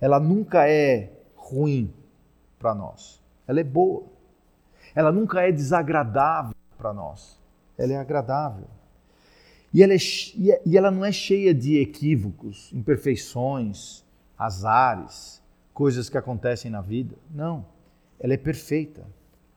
[0.00, 1.94] ela nunca é ruim
[2.62, 3.20] para nós.
[3.46, 4.04] Ela é boa.
[4.94, 7.38] Ela nunca é desagradável para nós.
[7.76, 8.68] Ela é agradável.
[9.74, 14.04] E ela, é, é, e ela não é cheia de equívocos, imperfeições,
[14.38, 15.42] azares,
[15.74, 17.16] coisas que acontecem na vida.
[17.30, 17.66] Não.
[18.20, 19.02] Ela é perfeita.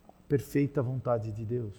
[0.08, 1.76] A perfeita vontade de Deus.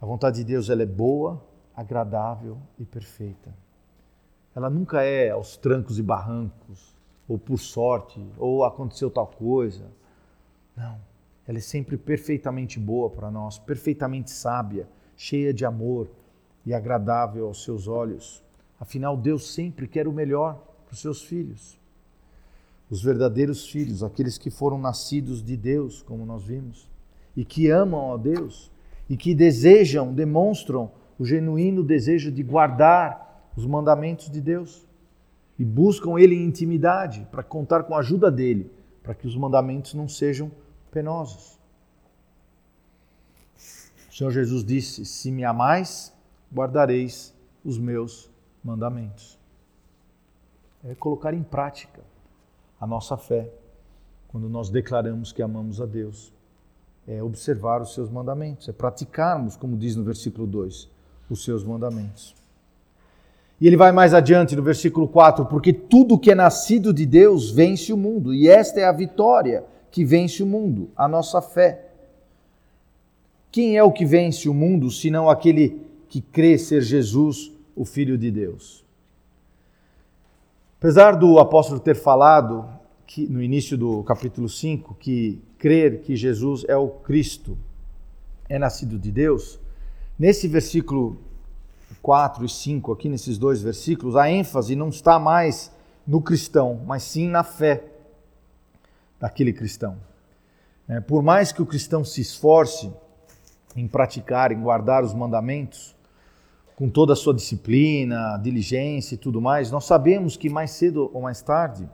[0.00, 1.44] A vontade de Deus ela é boa,
[1.76, 3.54] agradável e perfeita.
[4.54, 6.97] Ela nunca é aos trancos e barrancos,
[7.28, 9.84] ou por sorte, ou aconteceu tal coisa.
[10.74, 10.98] Não.
[11.46, 16.08] Ela é sempre perfeitamente boa para nós, perfeitamente sábia, cheia de amor
[16.64, 18.42] e agradável aos seus olhos.
[18.80, 20.54] Afinal, Deus sempre quer o melhor
[20.86, 21.78] para os seus filhos.
[22.90, 26.88] Os verdadeiros filhos, aqueles que foram nascidos de Deus, como nós vimos,
[27.36, 28.70] e que amam a Deus,
[29.08, 34.87] e que desejam, demonstram o genuíno desejo de guardar os mandamentos de Deus
[35.58, 38.70] e buscam Ele em intimidade para contar com a ajuda dele,
[39.02, 40.50] para que os mandamentos não sejam
[40.90, 41.58] penosos.
[44.08, 46.14] O Senhor Jesus disse: Se me amais,
[46.52, 48.30] guardareis os meus
[48.62, 49.38] mandamentos.
[50.84, 52.02] É colocar em prática
[52.80, 53.50] a nossa fé
[54.28, 56.32] quando nós declaramos que amamos a Deus
[57.08, 60.90] é observar os seus mandamentos, é praticarmos, como diz no versículo 2,
[61.30, 62.36] os seus mandamentos.
[63.60, 67.50] E ele vai mais adiante no versículo 4: Porque tudo que é nascido de Deus
[67.50, 71.86] vence o mundo, e esta é a vitória que vence o mundo, a nossa fé.
[73.50, 78.16] Quem é o que vence o mundo, senão aquele que crê ser Jesus, o Filho
[78.16, 78.84] de Deus?
[80.78, 82.68] Apesar do apóstolo ter falado
[83.04, 87.58] que, no início do capítulo 5 que crer que Jesus é o Cristo
[88.48, 89.58] é nascido de Deus,
[90.16, 91.18] nesse versículo
[92.02, 95.72] 4 e 5, aqui nesses dois versículos, a ênfase não está mais
[96.06, 97.84] no cristão, mas sim na fé
[99.20, 99.96] daquele cristão.
[100.88, 102.90] É, por mais que o cristão se esforce
[103.76, 105.94] em praticar, em guardar os mandamentos,
[106.74, 111.22] com toda a sua disciplina, diligência e tudo mais, nós sabemos que mais cedo ou
[111.22, 111.88] mais tarde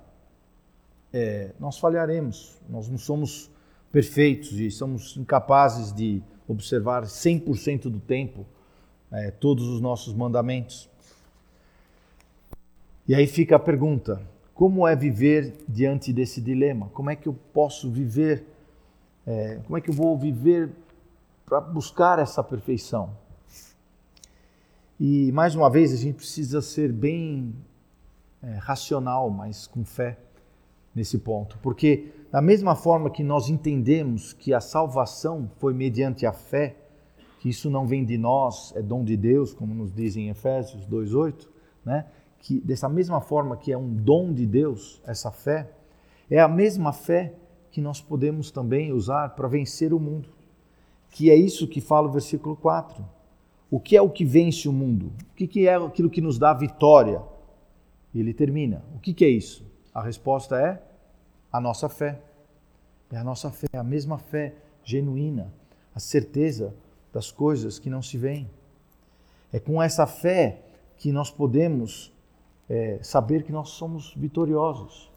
[1.13, 3.51] é, nós falharemos, nós não somos
[3.91, 8.45] perfeitos e somos incapazes de observar 100% do tempo
[9.15, 10.91] é, todos os nossos mandamentos.
[13.07, 14.21] E aí fica a pergunta:
[14.53, 16.89] como é viver diante desse dilema?
[16.93, 18.45] Como é que eu posso viver?
[19.27, 20.71] É, como é que eu vou viver
[21.47, 23.11] para buscar essa perfeição?
[24.99, 27.55] E mais uma vez a gente precisa ser bem
[28.43, 30.19] é, racional, mas com fé
[30.95, 36.33] nesse ponto, porque da mesma forma que nós entendemos que a salvação foi mediante a
[36.33, 36.77] fé,
[37.45, 40.87] que isso não vem de nós, é dom de Deus, como nos diz em Efésios
[40.87, 41.47] 2:8,
[41.85, 42.07] né?
[42.39, 45.71] Que dessa mesma forma que é um dom de Deus essa fé,
[46.31, 47.35] é a mesma fé
[47.71, 50.31] que nós podemos também usar para vencer o mundo.
[51.11, 53.05] Que é isso que fala o versículo 4.
[53.71, 55.13] O que é o que vence o mundo?
[55.33, 57.21] O que é aquilo que nos dá vitória?
[58.15, 58.83] E ele termina.
[58.97, 59.67] O que é isso?
[59.93, 60.83] A resposta é
[61.53, 62.23] a nossa fé.
[63.13, 65.53] É a nossa fé, a mesma fé genuína,
[65.95, 66.75] a certeza
[67.15, 68.51] das coisas que não se veem.
[69.53, 70.63] É com essa fé
[70.97, 72.13] que nós podemos
[72.69, 75.09] é, saber que nós somos vitoriosos.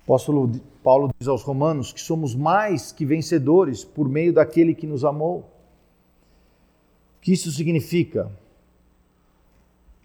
[0.00, 0.50] O apóstolo
[0.82, 5.40] Paulo diz aos Romanos que somos mais que vencedores por meio daquele que nos amou.
[5.40, 8.32] O que isso significa?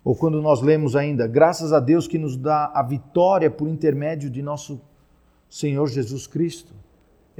[0.03, 4.29] Ou quando nós lemos ainda, graças a Deus que nos dá a vitória por intermédio
[4.29, 4.81] de nosso
[5.49, 6.73] Senhor Jesus Cristo.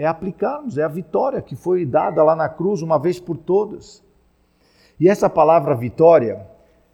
[0.02, 4.04] É aplicarmos, é a vitória que foi dada lá na cruz uma vez por todas.
[5.00, 6.44] E essa palavra vitória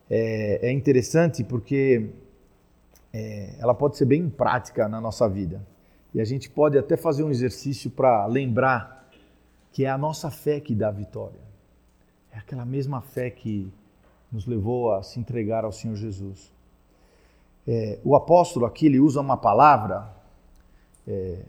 [0.10, 2.10] é, é interessante porque
[3.14, 5.66] é, ela pode ser bem prática na nossa vida.
[6.14, 9.10] E a gente pode até fazer um exercício para lembrar
[9.72, 11.40] que é a nossa fé que dá a vitória.
[12.34, 13.72] É aquela mesma fé que
[14.30, 16.52] nos levou a se entregar ao Senhor Jesus.
[17.66, 20.14] É, o apóstolo aqui ele usa uma palavra,
[21.08, 21.40] é,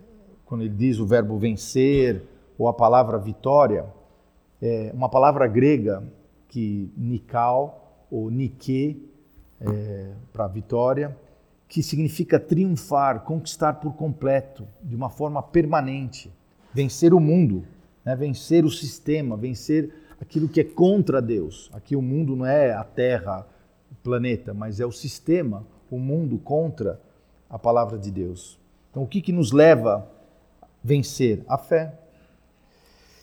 [0.49, 2.23] quando ele diz o verbo vencer
[2.59, 3.85] ou a palavra vitória,
[4.63, 6.03] é uma palavra grega
[6.49, 9.07] que nikal ou nike
[9.61, 11.15] é, para vitória,
[11.69, 16.33] que significa triunfar, conquistar por completo, de uma forma permanente,
[16.73, 17.65] vencer o mundo,
[18.03, 18.17] né?
[18.17, 21.71] vencer o sistema, vencer aquilo que é contra Deus.
[21.75, 23.47] Aqui o mundo não é a Terra,
[23.93, 26.99] o planeta, mas é o sistema, o mundo contra
[27.51, 28.59] a palavra de Deus.
[28.91, 30.09] Então, o que, que nos leva
[30.89, 31.45] vencer?
[31.47, 31.93] A fé.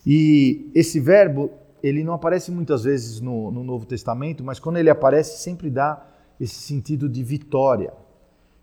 [0.05, 1.49] E esse verbo,
[1.81, 6.05] ele não aparece muitas vezes no, no Novo Testamento, mas quando ele aparece, sempre dá
[6.39, 7.91] esse sentido de vitória.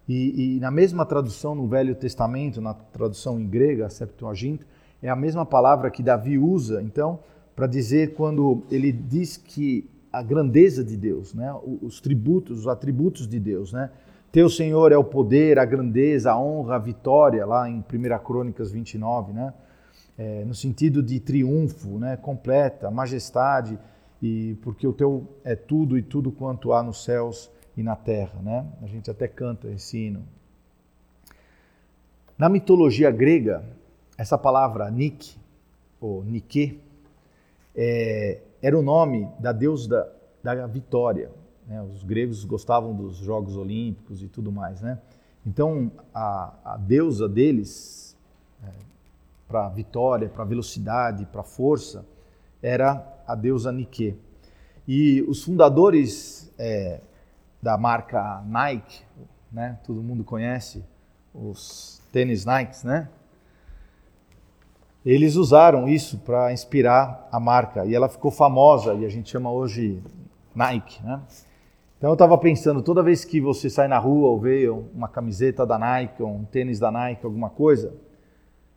[0.08, 4.64] E, e, na mesma tradução no Velho Testamento, na tradução em grega, Septuaginta,
[5.02, 7.18] é a mesma palavra que Davi usa, então,
[7.56, 11.52] para dizer quando ele diz que a grandeza de Deus, né?
[11.80, 13.72] os tributos, os atributos de Deus.
[13.72, 13.90] Né?
[14.32, 18.72] Teu Senhor é o poder, a grandeza, a honra, a vitória, lá em 1 Crônicas
[18.72, 19.52] 29, né?
[20.16, 22.16] É, no sentido de triunfo, né?
[22.16, 23.78] completa, majestade.
[24.22, 28.40] e porque o teu é tudo e tudo quanto há nos céus e na terra,
[28.40, 28.66] né?
[28.82, 30.24] A gente até canta esse hino.
[32.38, 33.62] Na mitologia grega,
[34.16, 35.36] essa palavra Nik,
[36.00, 36.80] ou Nike,
[37.76, 40.10] é, era o nome da deusa
[40.42, 41.41] da, da vitória.
[41.72, 41.80] Né?
[41.80, 44.98] Os gregos gostavam dos Jogos Olímpicos e tudo mais, né?
[45.46, 48.14] Então, a, a deusa deles,
[48.62, 48.68] é,
[49.48, 52.04] para vitória, para velocidade, para força,
[52.62, 54.14] era a deusa Nike.
[54.86, 57.00] E os fundadores é,
[57.62, 59.02] da marca Nike,
[59.50, 59.78] né?
[59.86, 60.84] Todo mundo conhece
[61.34, 63.08] os tênis Nikes, né?
[65.06, 69.50] Eles usaram isso para inspirar a marca e ela ficou famosa e a gente chama
[69.50, 70.02] hoje
[70.54, 71.20] Nike, né?
[72.02, 75.64] Então eu estava pensando, toda vez que você sai na rua ou vê uma camiseta
[75.64, 77.94] da Nike, ou um tênis da Nike, alguma coisa,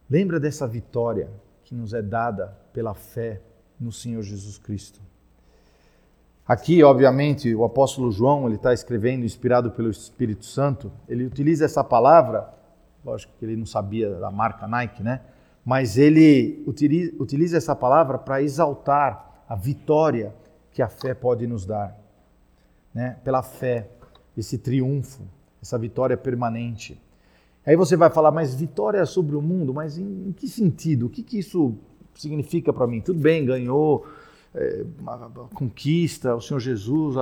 [0.08, 1.32] lembra dessa vitória
[1.64, 3.42] que nos é dada pela fé
[3.80, 5.02] no Senhor Jesus Cristo.
[6.48, 10.92] Aqui, obviamente, o apóstolo João ele está escrevendo, inspirado pelo Espírito Santo.
[11.10, 12.54] Ele utiliza essa palavra,
[13.04, 15.22] lógico que ele não sabia da marca Nike, né?
[15.66, 20.32] Mas ele utiliza, essa palavra para exaltar a vitória
[20.72, 22.05] que a fé pode nos dar
[22.96, 23.90] né, pela fé,
[24.38, 25.22] esse triunfo,
[25.62, 26.98] essa vitória permanente.
[27.66, 31.08] Aí você vai falar, mas vitória sobre o mundo, mas em, em que sentido?
[31.08, 31.76] O que, que isso
[32.14, 33.02] significa para mim?
[33.02, 34.08] Tudo bem, ganhou,
[34.54, 34.86] é,
[35.54, 37.16] conquista, o Senhor Jesus,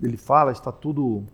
[0.00, 1.24] ele fala, está tudo,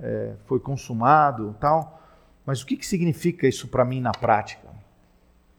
[0.00, 2.02] é, foi consumado tal,
[2.44, 4.68] mas o que, que significa isso para mim na prática?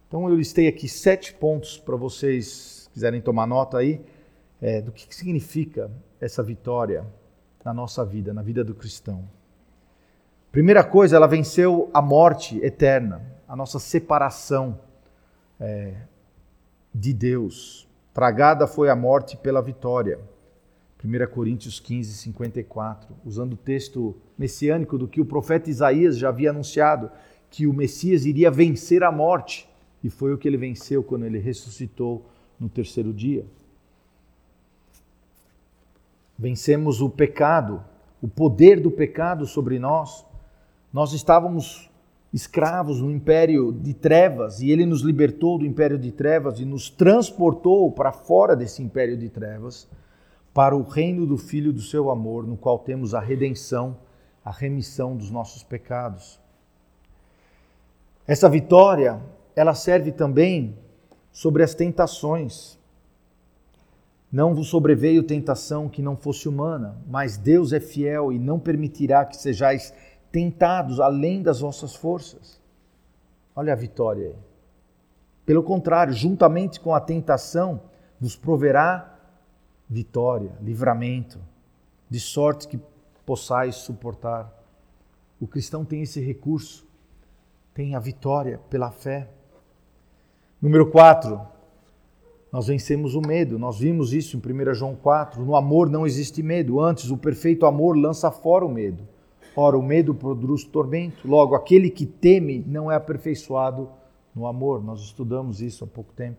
[0.08, 4.02] Então eu listei aqui sete pontos para vocês quiserem tomar nota aí,
[4.62, 7.06] é, do que, que significa essa vitória
[7.66, 9.28] na nossa vida, na vida do cristão.
[10.52, 14.80] Primeira coisa, ela venceu a morte eterna, a nossa separação
[15.60, 15.96] é,
[16.94, 17.90] de Deus.
[18.14, 20.20] Tragada foi a morte pela vitória.
[21.04, 26.52] 1 Coríntios 15, 54, usando o texto messiânico do que o profeta Isaías já havia
[26.52, 27.12] anunciado,
[27.50, 29.68] que o Messias iria vencer a morte,
[30.04, 32.26] e foi o que ele venceu quando ele ressuscitou
[32.60, 33.46] no terceiro dia.
[36.38, 37.84] Vencemos o pecado,
[38.22, 40.26] o poder do pecado sobre nós.
[40.92, 41.90] Nós estávamos
[42.34, 46.90] escravos no império de trevas e ele nos libertou do império de trevas e nos
[46.90, 49.88] transportou para fora desse império de trevas
[50.54, 53.98] para o reino do Filho do seu amor, no qual temos a redenção,
[54.44, 56.40] a remissão dos nossos pecados.
[58.28, 59.22] Essa vitória,
[59.56, 60.78] ela serve também
[61.32, 62.80] sobre as tentações.
[64.36, 69.24] Não vos sobreveio tentação que não fosse humana, mas Deus é fiel e não permitirá
[69.24, 69.94] que sejais
[70.30, 72.62] tentados além das vossas forças.
[73.56, 74.36] Olha a vitória aí.
[75.46, 77.84] Pelo contrário, juntamente com a tentação,
[78.20, 79.18] vos proverá
[79.90, 81.40] vitória, livramento,
[82.10, 82.78] de sorte que
[83.26, 84.54] possais suportar.
[85.40, 86.86] O cristão tem esse recurso,
[87.74, 89.30] tem a vitória pela fé.
[90.62, 91.55] Número 4,
[92.56, 93.60] nós vencemos o medo.
[93.60, 95.44] Nós vimos isso em 1 João 4.
[95.44, 99.04] No amor não existe medo, antes o perfeito amor lança fora o medo.
[99.54, 101.28] Ora, o medo produz tormento.
[101.28, 103.90] Logo, aquele que teme não é aperfeiçoado
[104.34, 104.82] no amor.
[104.82, 106.38] Nós estudamos isso há pouco tempo.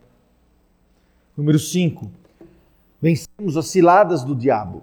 [1.36, 2.10] Número 5.
[2.98, 4.82] Vencemos as ciladas do diabo,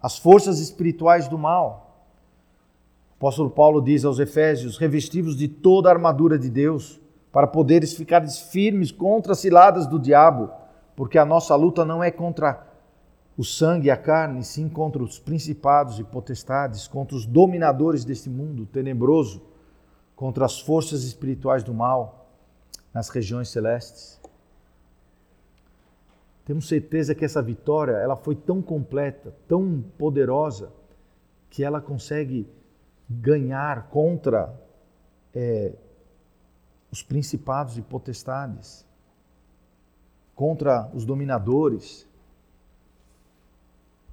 [0.00, 2.06] as forças espirituais do mal.
[3.10, 7.01] O apóstolo Paulo diz aos Efésios: revestivos de toda a armadura de Deus
[7.32, 10.50] para poderes ficar firmes contra as ciladas do diabo,
[10.94, 12.66] porque a nossa luta não é contra
[13.36, 18.28] o sangue e a carne, sim contra os principados e potestades, contra os dominadores deste
[18.28, 19.42] mundo tenebroso,
[20.14, 22.28] contra as forças espirituais do mal
[22.92, 24.20] nas regiões celestes.
[26.44, 30.70] Temos certeza que essa vitória ela foi tão completa, tão poderosa,
[31.48, 32.46] que ela consegue
[33.08, 34.52] ganhar contra
[35.34, 35.72] é,
[36.92, 38.86] os principados e potestades,
[40.34, 42.06] contra os dominadores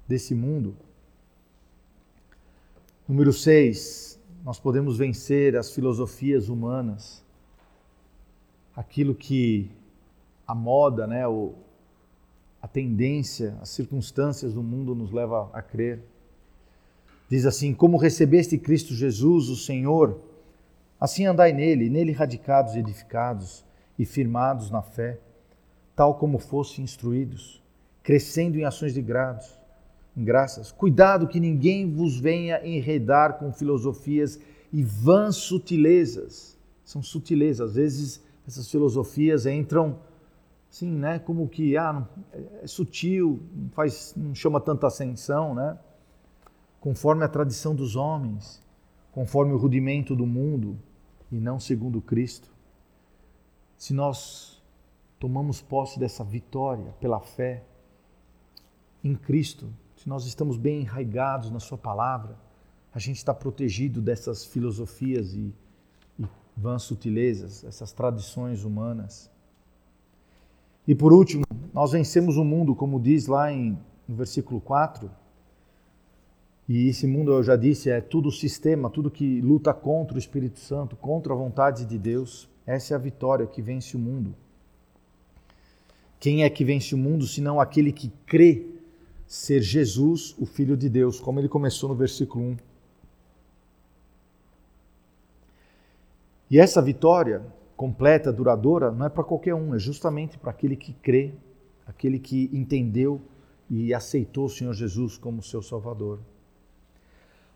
[0.08, 0.74] desse mundo.
[3.06, 7.22] Número 6, nós podemos vencer as filosofias humanas,
[8.74, 9.70] aquilo que
[10.46, 11.52] a moda, né, o,
[12.62, 16.02] a tendência, as circunstâncias do mundo nos leva a crer.
[17.28, 20.20] Diz assim: Como recebeste Cristo Jesus, o Senhor,
[21.00, 23.64] Assim andai nele, nele radicados e edificados
[23.98, 25.18] e firmados na fé,
[25.96, 27.62] tal como fosse instruídos,
[28.02, 29.58] crescendo em ações de grados,
[30.14, 30.70] em graças.
[30.70, 34.38] Cuidado que ninguém vos venha enredar com filosofias
[34.70, 36.58] e vãs sutilezas.
[36.84, 39.98] São sutilezas, às vezes essas filosofias entram
[40.70, 42.06] assim, né, como que ah,
[42.62, 45.78] é sutil, não, faz, não chama tanta atenção, né?
[46.80, 48.62] conforme a tradição dos homens,
[49.12, 50.78] conforme o rudimento do mundo
[51.30, 52.50] e não segundo Cristo.
[53.76, 54.62] Se nós
[55.18, 57.64] tomamos posse dessa vitória pela fé
[59.02, 62.36] em Cristo, se nós estamos bem enraigados na Sua palavra,
[62.92, 65.54] a gente está protegido dessas filosofias e,
[66.18, 66.24] e
[66.56, 69.30] vãs sutilezas, essas tradições humanas.
[70.86, 73.78] E por último, nós vencemos o mundo, como diz lá em,
[74.08, 75.10] no versículo 4.
[76.72, 80.60] E esse mundo, eu já disse, é tudo sistema, tudo que luta contra o Espírito
[80.60, 82.48] Santo, contra a vontade de Deus.
[82.64, 84.36] Essa é a vitória que vence o mundo.
[86.20, 88.68] Quem é que vence o mundo senão aquele que crê
[89.26, 92.56] ser Jesus, o Filho de Deus, como ele começou no versículo 1.
[96.52, 97.42] E essa vitória
[97.76, 101.34] completa, duradoura, não é para qualquer um, é justamente para aquele que crê,
[101.84, 103.20] aquele que entendeu
[103.68, 106.20] e aceitou o Senhor Jesus como seu Salvador.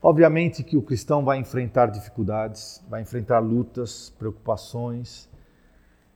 [0.06, 5.30] Obviamente que o cristão vai enfrentar dificuldades, vai enfrentar lutas, preocupações,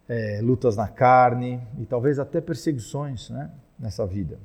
[0.07, 4.39] é, lutas na carne e talvez até perseguições né, nessa vida.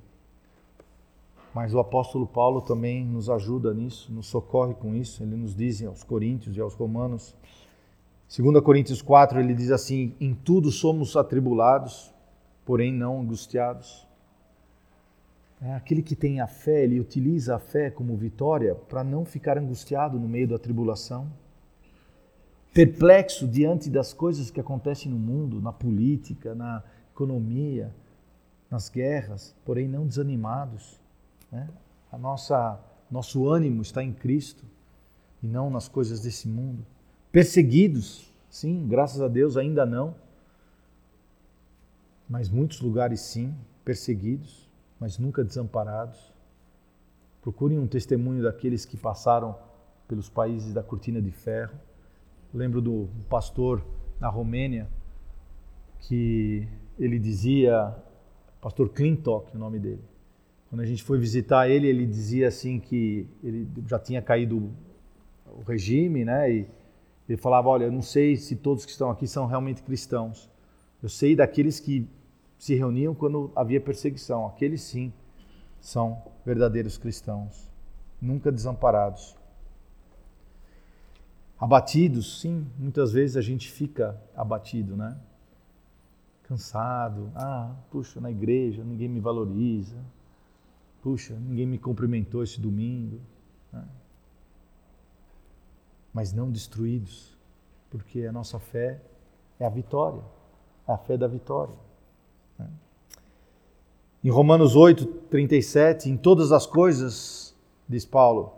[1.54, 5.22] Mas o apóstolo Paulo também nos ajuda nisso, nos socorre com isso.
[5.22, 7.36] Ele nos diz aos Coríntios e aos Romanos
[8.34, 12.14] 2 Coríntios 4, ele diz assim: Em tudo somos atribulados,
[12.66, 14.08] porém não angustiados.
[15.66, 19.58] É aquele que tem a fé, ele utiliza a fé como vitória para não ficar
[19.58, 21.32] angustiado no meio da tribulação.
[22.74, 26.84] Perplexo diante das coisas que acontecem no mundo, na política, na
[27.14, 27.96] economia,
[28.70, 31.00] nas guerras, porém não desanimados.
[31.50, 31.70] Né?
[32.12, 32.78] A nossa
[33.10, 34.66] nosso ânimo está em Cristo
[35.42, 36.86] e não nas coisas desse mundo.
[37.32, 40.16] Perseguidos, sim, graças a Deus ainda não.
[42.28, 43.54] Mas muitos lugares sim,
[43.86, 44.63] perseguidos,
[45.04, 46.32] mas nunca desamparados.
[47.42, 49.54] Procurem um testemunho daqueles que passaram
[50.08, 51.78] pelos países da cortina de ferro.
[52.54, 53.84] lembro do pastor
[54.18, 54.88] na Romênia
[56.00, 56.66] que
[56.98, 57.94] ele dizia,
[58.62, 60.06] pastor Clintock, o nome dele.
[60.70, 64.72] Quando a gente foi visitar ele, ele dizia assim que ele já tinha caído
[65.46, 66.50] o regime, né?
[66.50, 66.68] E
[67.28, 70.50] ele falava: Olha, eu não sei se todos que estão aqui são realmente cristãos.
[71.02, 72.08] Eu sei daqueles que
[72.64, 74.48] se reuniam quando havia perseguição.
[74.48, 75.12] Aqueles sim
[75.82, 77.70] são verdadeiros cristãos,
[78.22, 79.36] nunca desamparados.
[81.60, 85.18] Abatidos, sim, muitas vezes a gente fica abatido, né?
[86.44, 87.30] Cansado.
[87.36, 89.98] Ah, puxa, na igreja ninguém me valoriza.
[91.02, 93.20] Puxa, ninguém me cumprimentou esse domingo.
[93.74, 93.86] Né?
[96.14, 97.36] mas não destruídos,
[97.90, 99.02] porque a nossa fé
[99.60, 100.24] é a vitória,
[100.88, 101.76] é a fé da vitória.
[104.24, 107.56] Em Romanos 8, 37, em todas as coisas,
[107.88, 108.54] diz Paulo,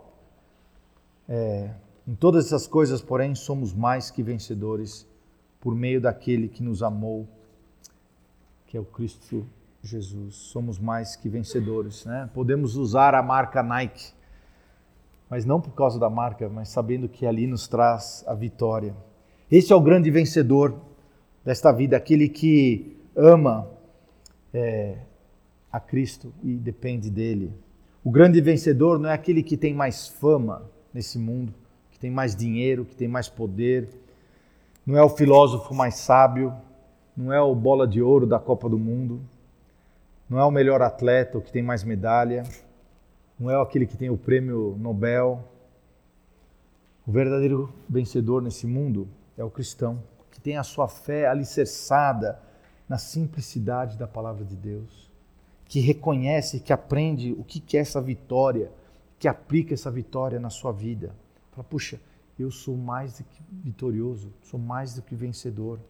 [1.28, 1.70] é,
[2.06, 5.06] em todas essas coisas, porém, somos mais que vencedores
[5.60, 7.26] por meio daquele que nos amou,
[8.66, 9.44] que é o Cristo
[9.82, 10.36] Jesus.
[10.36, 12.04] Somos mais que vencedores.
[12.04, 12.30] Né?
[12.32, 14.14] Podemos usar a marca Nike
[15.28, 18.94] mas não por causa da marca, mas sabendo que ali nos traz a vitória.
[19.50, 20.80] Esse é o grande vencedor
[21.44, 23.68] desta vida, aquele que ama
[24.52, 24.98] é,
[25.76, 27.52] a Cristo e depende dele.
[28.02, 30.62] O grande vencedor não é aquele que tem mais fama
[30.92, 31.52] nesse mundo,
[31.90, 33.88] que tem mais dinheiro, que tem mais poder,
[34.86, 36.54] não é o filósofo mais sábio,
[37.16, 39.20] não é o bola de ouro da Copa do Mundo,
[40.30, 42.44] não é o melhor atleta, o que tem mais medalha
[43.38, 45.44] não é aquele que tem o prêmio Nobel.
[47.06, 49.06] O verdadeiro vencedor nesse mundo
[49.36, 52.40] é o cristão, que tem a sua fé alicerçada
[52.88, 55.05] na simplicidade da palavra de Deus,
[55.68, 58.70] que reconhece, que aprende o que é essa vitória,
[59.18, 61.14] que aplica essa vitória na sua vida.
[61.52, 62.00] Fala, puxa,
[62.38, 65.80] eu sou mais do que vitorioso, sou mais do que vencedor.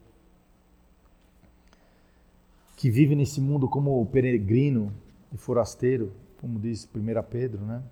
[2.75, 4.93] Que vive nesse mundo como peregrino
[5.33, 7.83] e forasteiro, como diz 1 Pedro, né?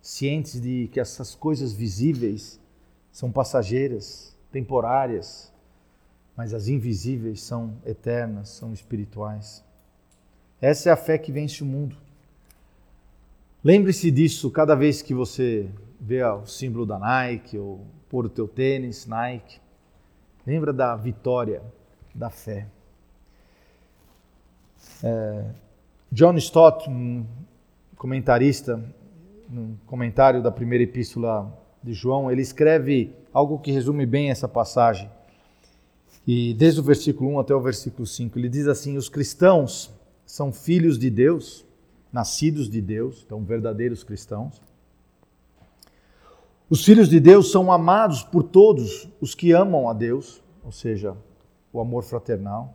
[0.00, 2.60] cientes de que essas coisas visíveis
[3.10, 5.52] são passageiras, temporárias,
[6.36, 9.64] mas as invisíveis são eternas, são espirituais.
[10.64, 11.94] Essa é a fé que vence o mundo.
[13.62, 15.68] Lembre-se disso cada vez que você
[16.00, 19.60] vê o símbolo da Nike ou pôr o teu tênis Nike.
[20.46, 21.60] Lembra da vitória
[22.14, 22.66] da fé.
[25.02, 25.44] É,
[26.10, 27.26] John Stott, um
[27.94, 28.82] comentarista,
[29.50, 31.46] no comentário da primeira epístola
[31.82, 35.10] de João, ele escreve algo que resume bem essa passagem.
[36.26, 39.92] E desde o versículo 1 até o versículo 5, ele diz assim: Os cristãos
[40.26, 41.64] são filhos de Deus,
[42.12, 44.60] nascidos de Deus, então verdadeiros cristãos.
[46.68, 51.16] Os filhos de Deus são amados por todos os que amam a Deus, ou seja,
[51.72, 52.74] o amor fraternal.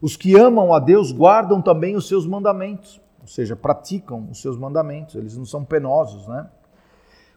[0.00, 4.56] Os que amam a Deus guardam também os seus mandamentos, ou seja, praticam os seus
[4.56, 6.50] mandamentos, eles não são penosos, né?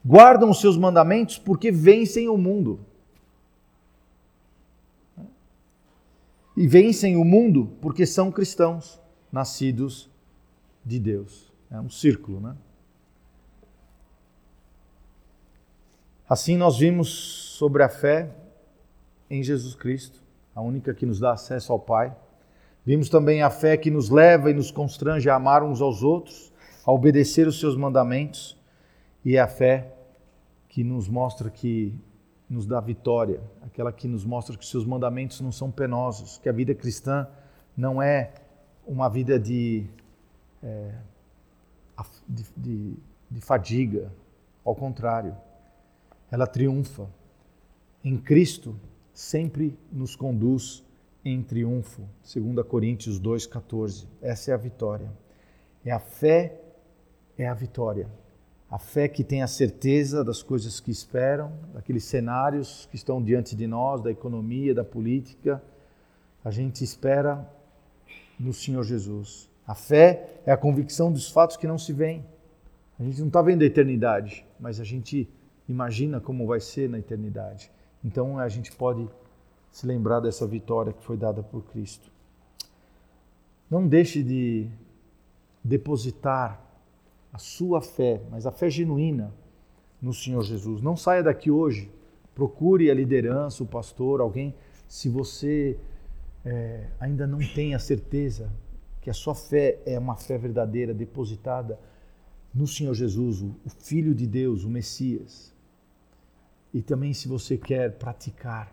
[0.05, 2.79] Guardam os seus mandamentos porque vencem o mundo.
[6.55, 8.99] E vencem o mundo porque são cristãos,
[9.33, 10.11] nascidos
[10.85, 11.51] de Deus.
[11.71, 12.55] É um círculo, né?
[16.29, 17.09] Assim nós vimos
[17.57, 18.29] sobre a fé
[19.29, 20.21] em Jesus Cristo,
[20.53, 22.15] a única que nos dá acesso ao Pai.
[22.85, 26.53] Vimos também a fé que nos leva e nos constrange a amar uns aos outros,
[26.85, 28.57] a obedecer os seus mandamentos,
[29.25, 29.95] e é a fé
[30.67, 31.95] que nos mostra que
[32.49, 36.51] nos dá vitória, aquela que nos mostra que seus mandamentos não são penosos, que a
[36.51, 37.27] vida cristã
[37.75, 38.31] não é
[38.85, 39.85] uma vida de,
[40.61, 40.93] é,
[42.27, 42.93] de, de,
[43.29, 44.11] de fadiga,
[44.63, 45.35] ao contrário,
[46.31, 47.07] ela triunfa.
[48.03, 48.75] Em Cristo
[49.13, 50.83] sempre nos conduz
[51.23, 52.01] em triunfo.
[52.23, 54.05] 2 Coríntios 2,14.
[54.21, 55.11] Essa é a vitória.
[55.85, 56.59] É a fé,
[57.37, 58.09] é a vitória.
[58.69, 63.55] A fé que tem a certeza das coisas que esperam, daqueles cenários que estão diante
[63.55, 65.61] de nós, da economia, da política.
[66.43, 67.47] A gente espera
[68.43, 69.49] no Senhor Jesus.
[69.65, 72.25] A fé é a convicção dos fatos que não se veem.
[72.99, 75.29] A gente não está vendo a eternidade, mas a gente
[75.67, 77.71] imagina como vai ser na eternidade.
[78.03, 79.07] Então a gente pode
[79.71, 82.11] se lembrar dessa vitória que foi dada por Cristo.
[83.69, 84.69] Não deixe de
[85.63, 86.61] depositar
[87.31, 89.33] a sua fé, mas a fé genuína
[90.01, 90.81] no Senhor Jesus.
[90.81, 91.89] Não saia daqui hoje,
[92.35, 94.53] procure a liderança, o pastor, alguém.
[94.87, 95.79] Se você
[96.45, 98.51] é, ainda não tem a certeza
[99.01, 101.79] que a sua fé é uma fé verdadeira, depositada
[102.53, 105.53] no Senhor Jesus, o Filho de Deus, o Messias.
[106.73, 108.71] E também, se você quer praticar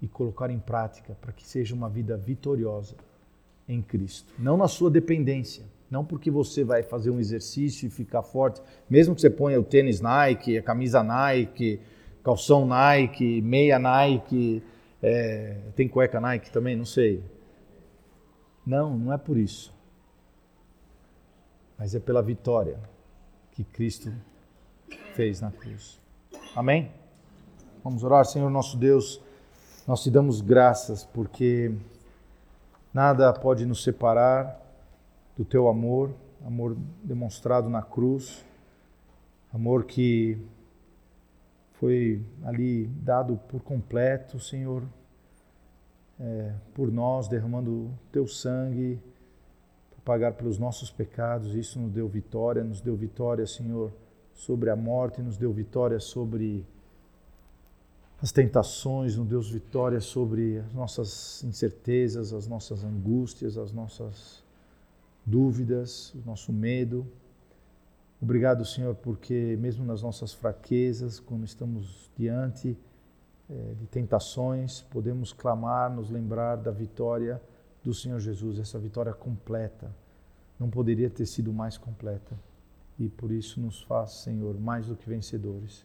[0.00, 2.94] e colocar em prática para que seja uma vida vitoriosa
[3.66, 4.32] em Cristo.
[4.38, 9.14] Não na sua dependência, não porque você vai fazer um exercício e ficar forte, mesmo
[9.14, 11.80] que você ponha o tênis Nike, a camisa Nike,
[12.22, 14.62] calção Nike, meia Nike,
[15.06, 17.22] é, tem cueca Nike também, não sei.
[18.64, 19.70] Não, não é por isso.
[21.78, 22.80] Mas é pela vitória
[23.52, 24.10] que Cristo
[25.12, 26.00] fez na cruz.
[26.56, 26.90] Amém?
[27.82, 29.20] Vamos orar, Senhor nosso Deus.
[29.86, 31.74] Nós te damos graças porque
[32.90, 34.58] nada pode nos separar
[35.36, 36.14] do teu amor,
[36.46, 38.42] amor demonstrado na cruz,
[39.52, 40.38] amor que
[41.80, 44.82] foi ali dado por completo, Senhor,
[46.18, 48.98] é, por nós, derramando teu sangue
[49.90, 51.54] para pagar pelos nossos pecados.
[51.54, 53.92] Isso nos deu vitória, nos deu vitória, Senhor,
[54.32, 56.64] sobre a morte, nos deu vitória sobre
[58.24, 64.42] as tentações, nos Deus vitória sobre as nossas incertezas, as nossas angústias, as nossas
[65.26, 67.06] dúvidas, o nosso medo.
[68.20, 72.76] Obrigado, Senhor, porque mesmo nas nossas fraquezas, quando estamos diante
[73.50, 77.40] é, de tentações, podemos clamar, nos lembrar da vitória
[77.82, 79.94] do Senhor Jesus, essa vitória completa.
[80.58, 82.38] Não poderia ter sido mais completa.
[82.98, 85.84] E por isso nos faz, Senhor, mais do que vencedores.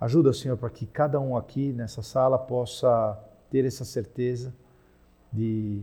[0.00, 3.18] Ajuda, Senhor, para que cada um aqui nessa sala possa
[3.50, 4.54] ter essa certeza
[5.32, 5.82] de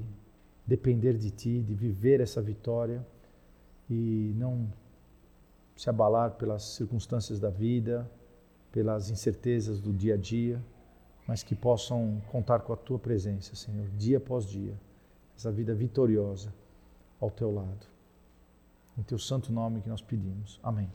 [0.65, 3.05] depender de Ti, de viver essa vitória
[3.89, 4.67] e não
[5.75, 8.09] se abalar pelas circunstâncias da vida,
[8.71, 10.63] pelas incertezas do dia a dia,
[11.27, 14.73] mas que possam contar com a Tua presença, Senhor, dia após dia,
[15.35, 16.53] essa vida vitoriosa
[17.19, 17.87] ao Teu lado.
[18.97, 20.59] Em Teu santo nome que nós pedimos.
[20.63, 20.89] Amém.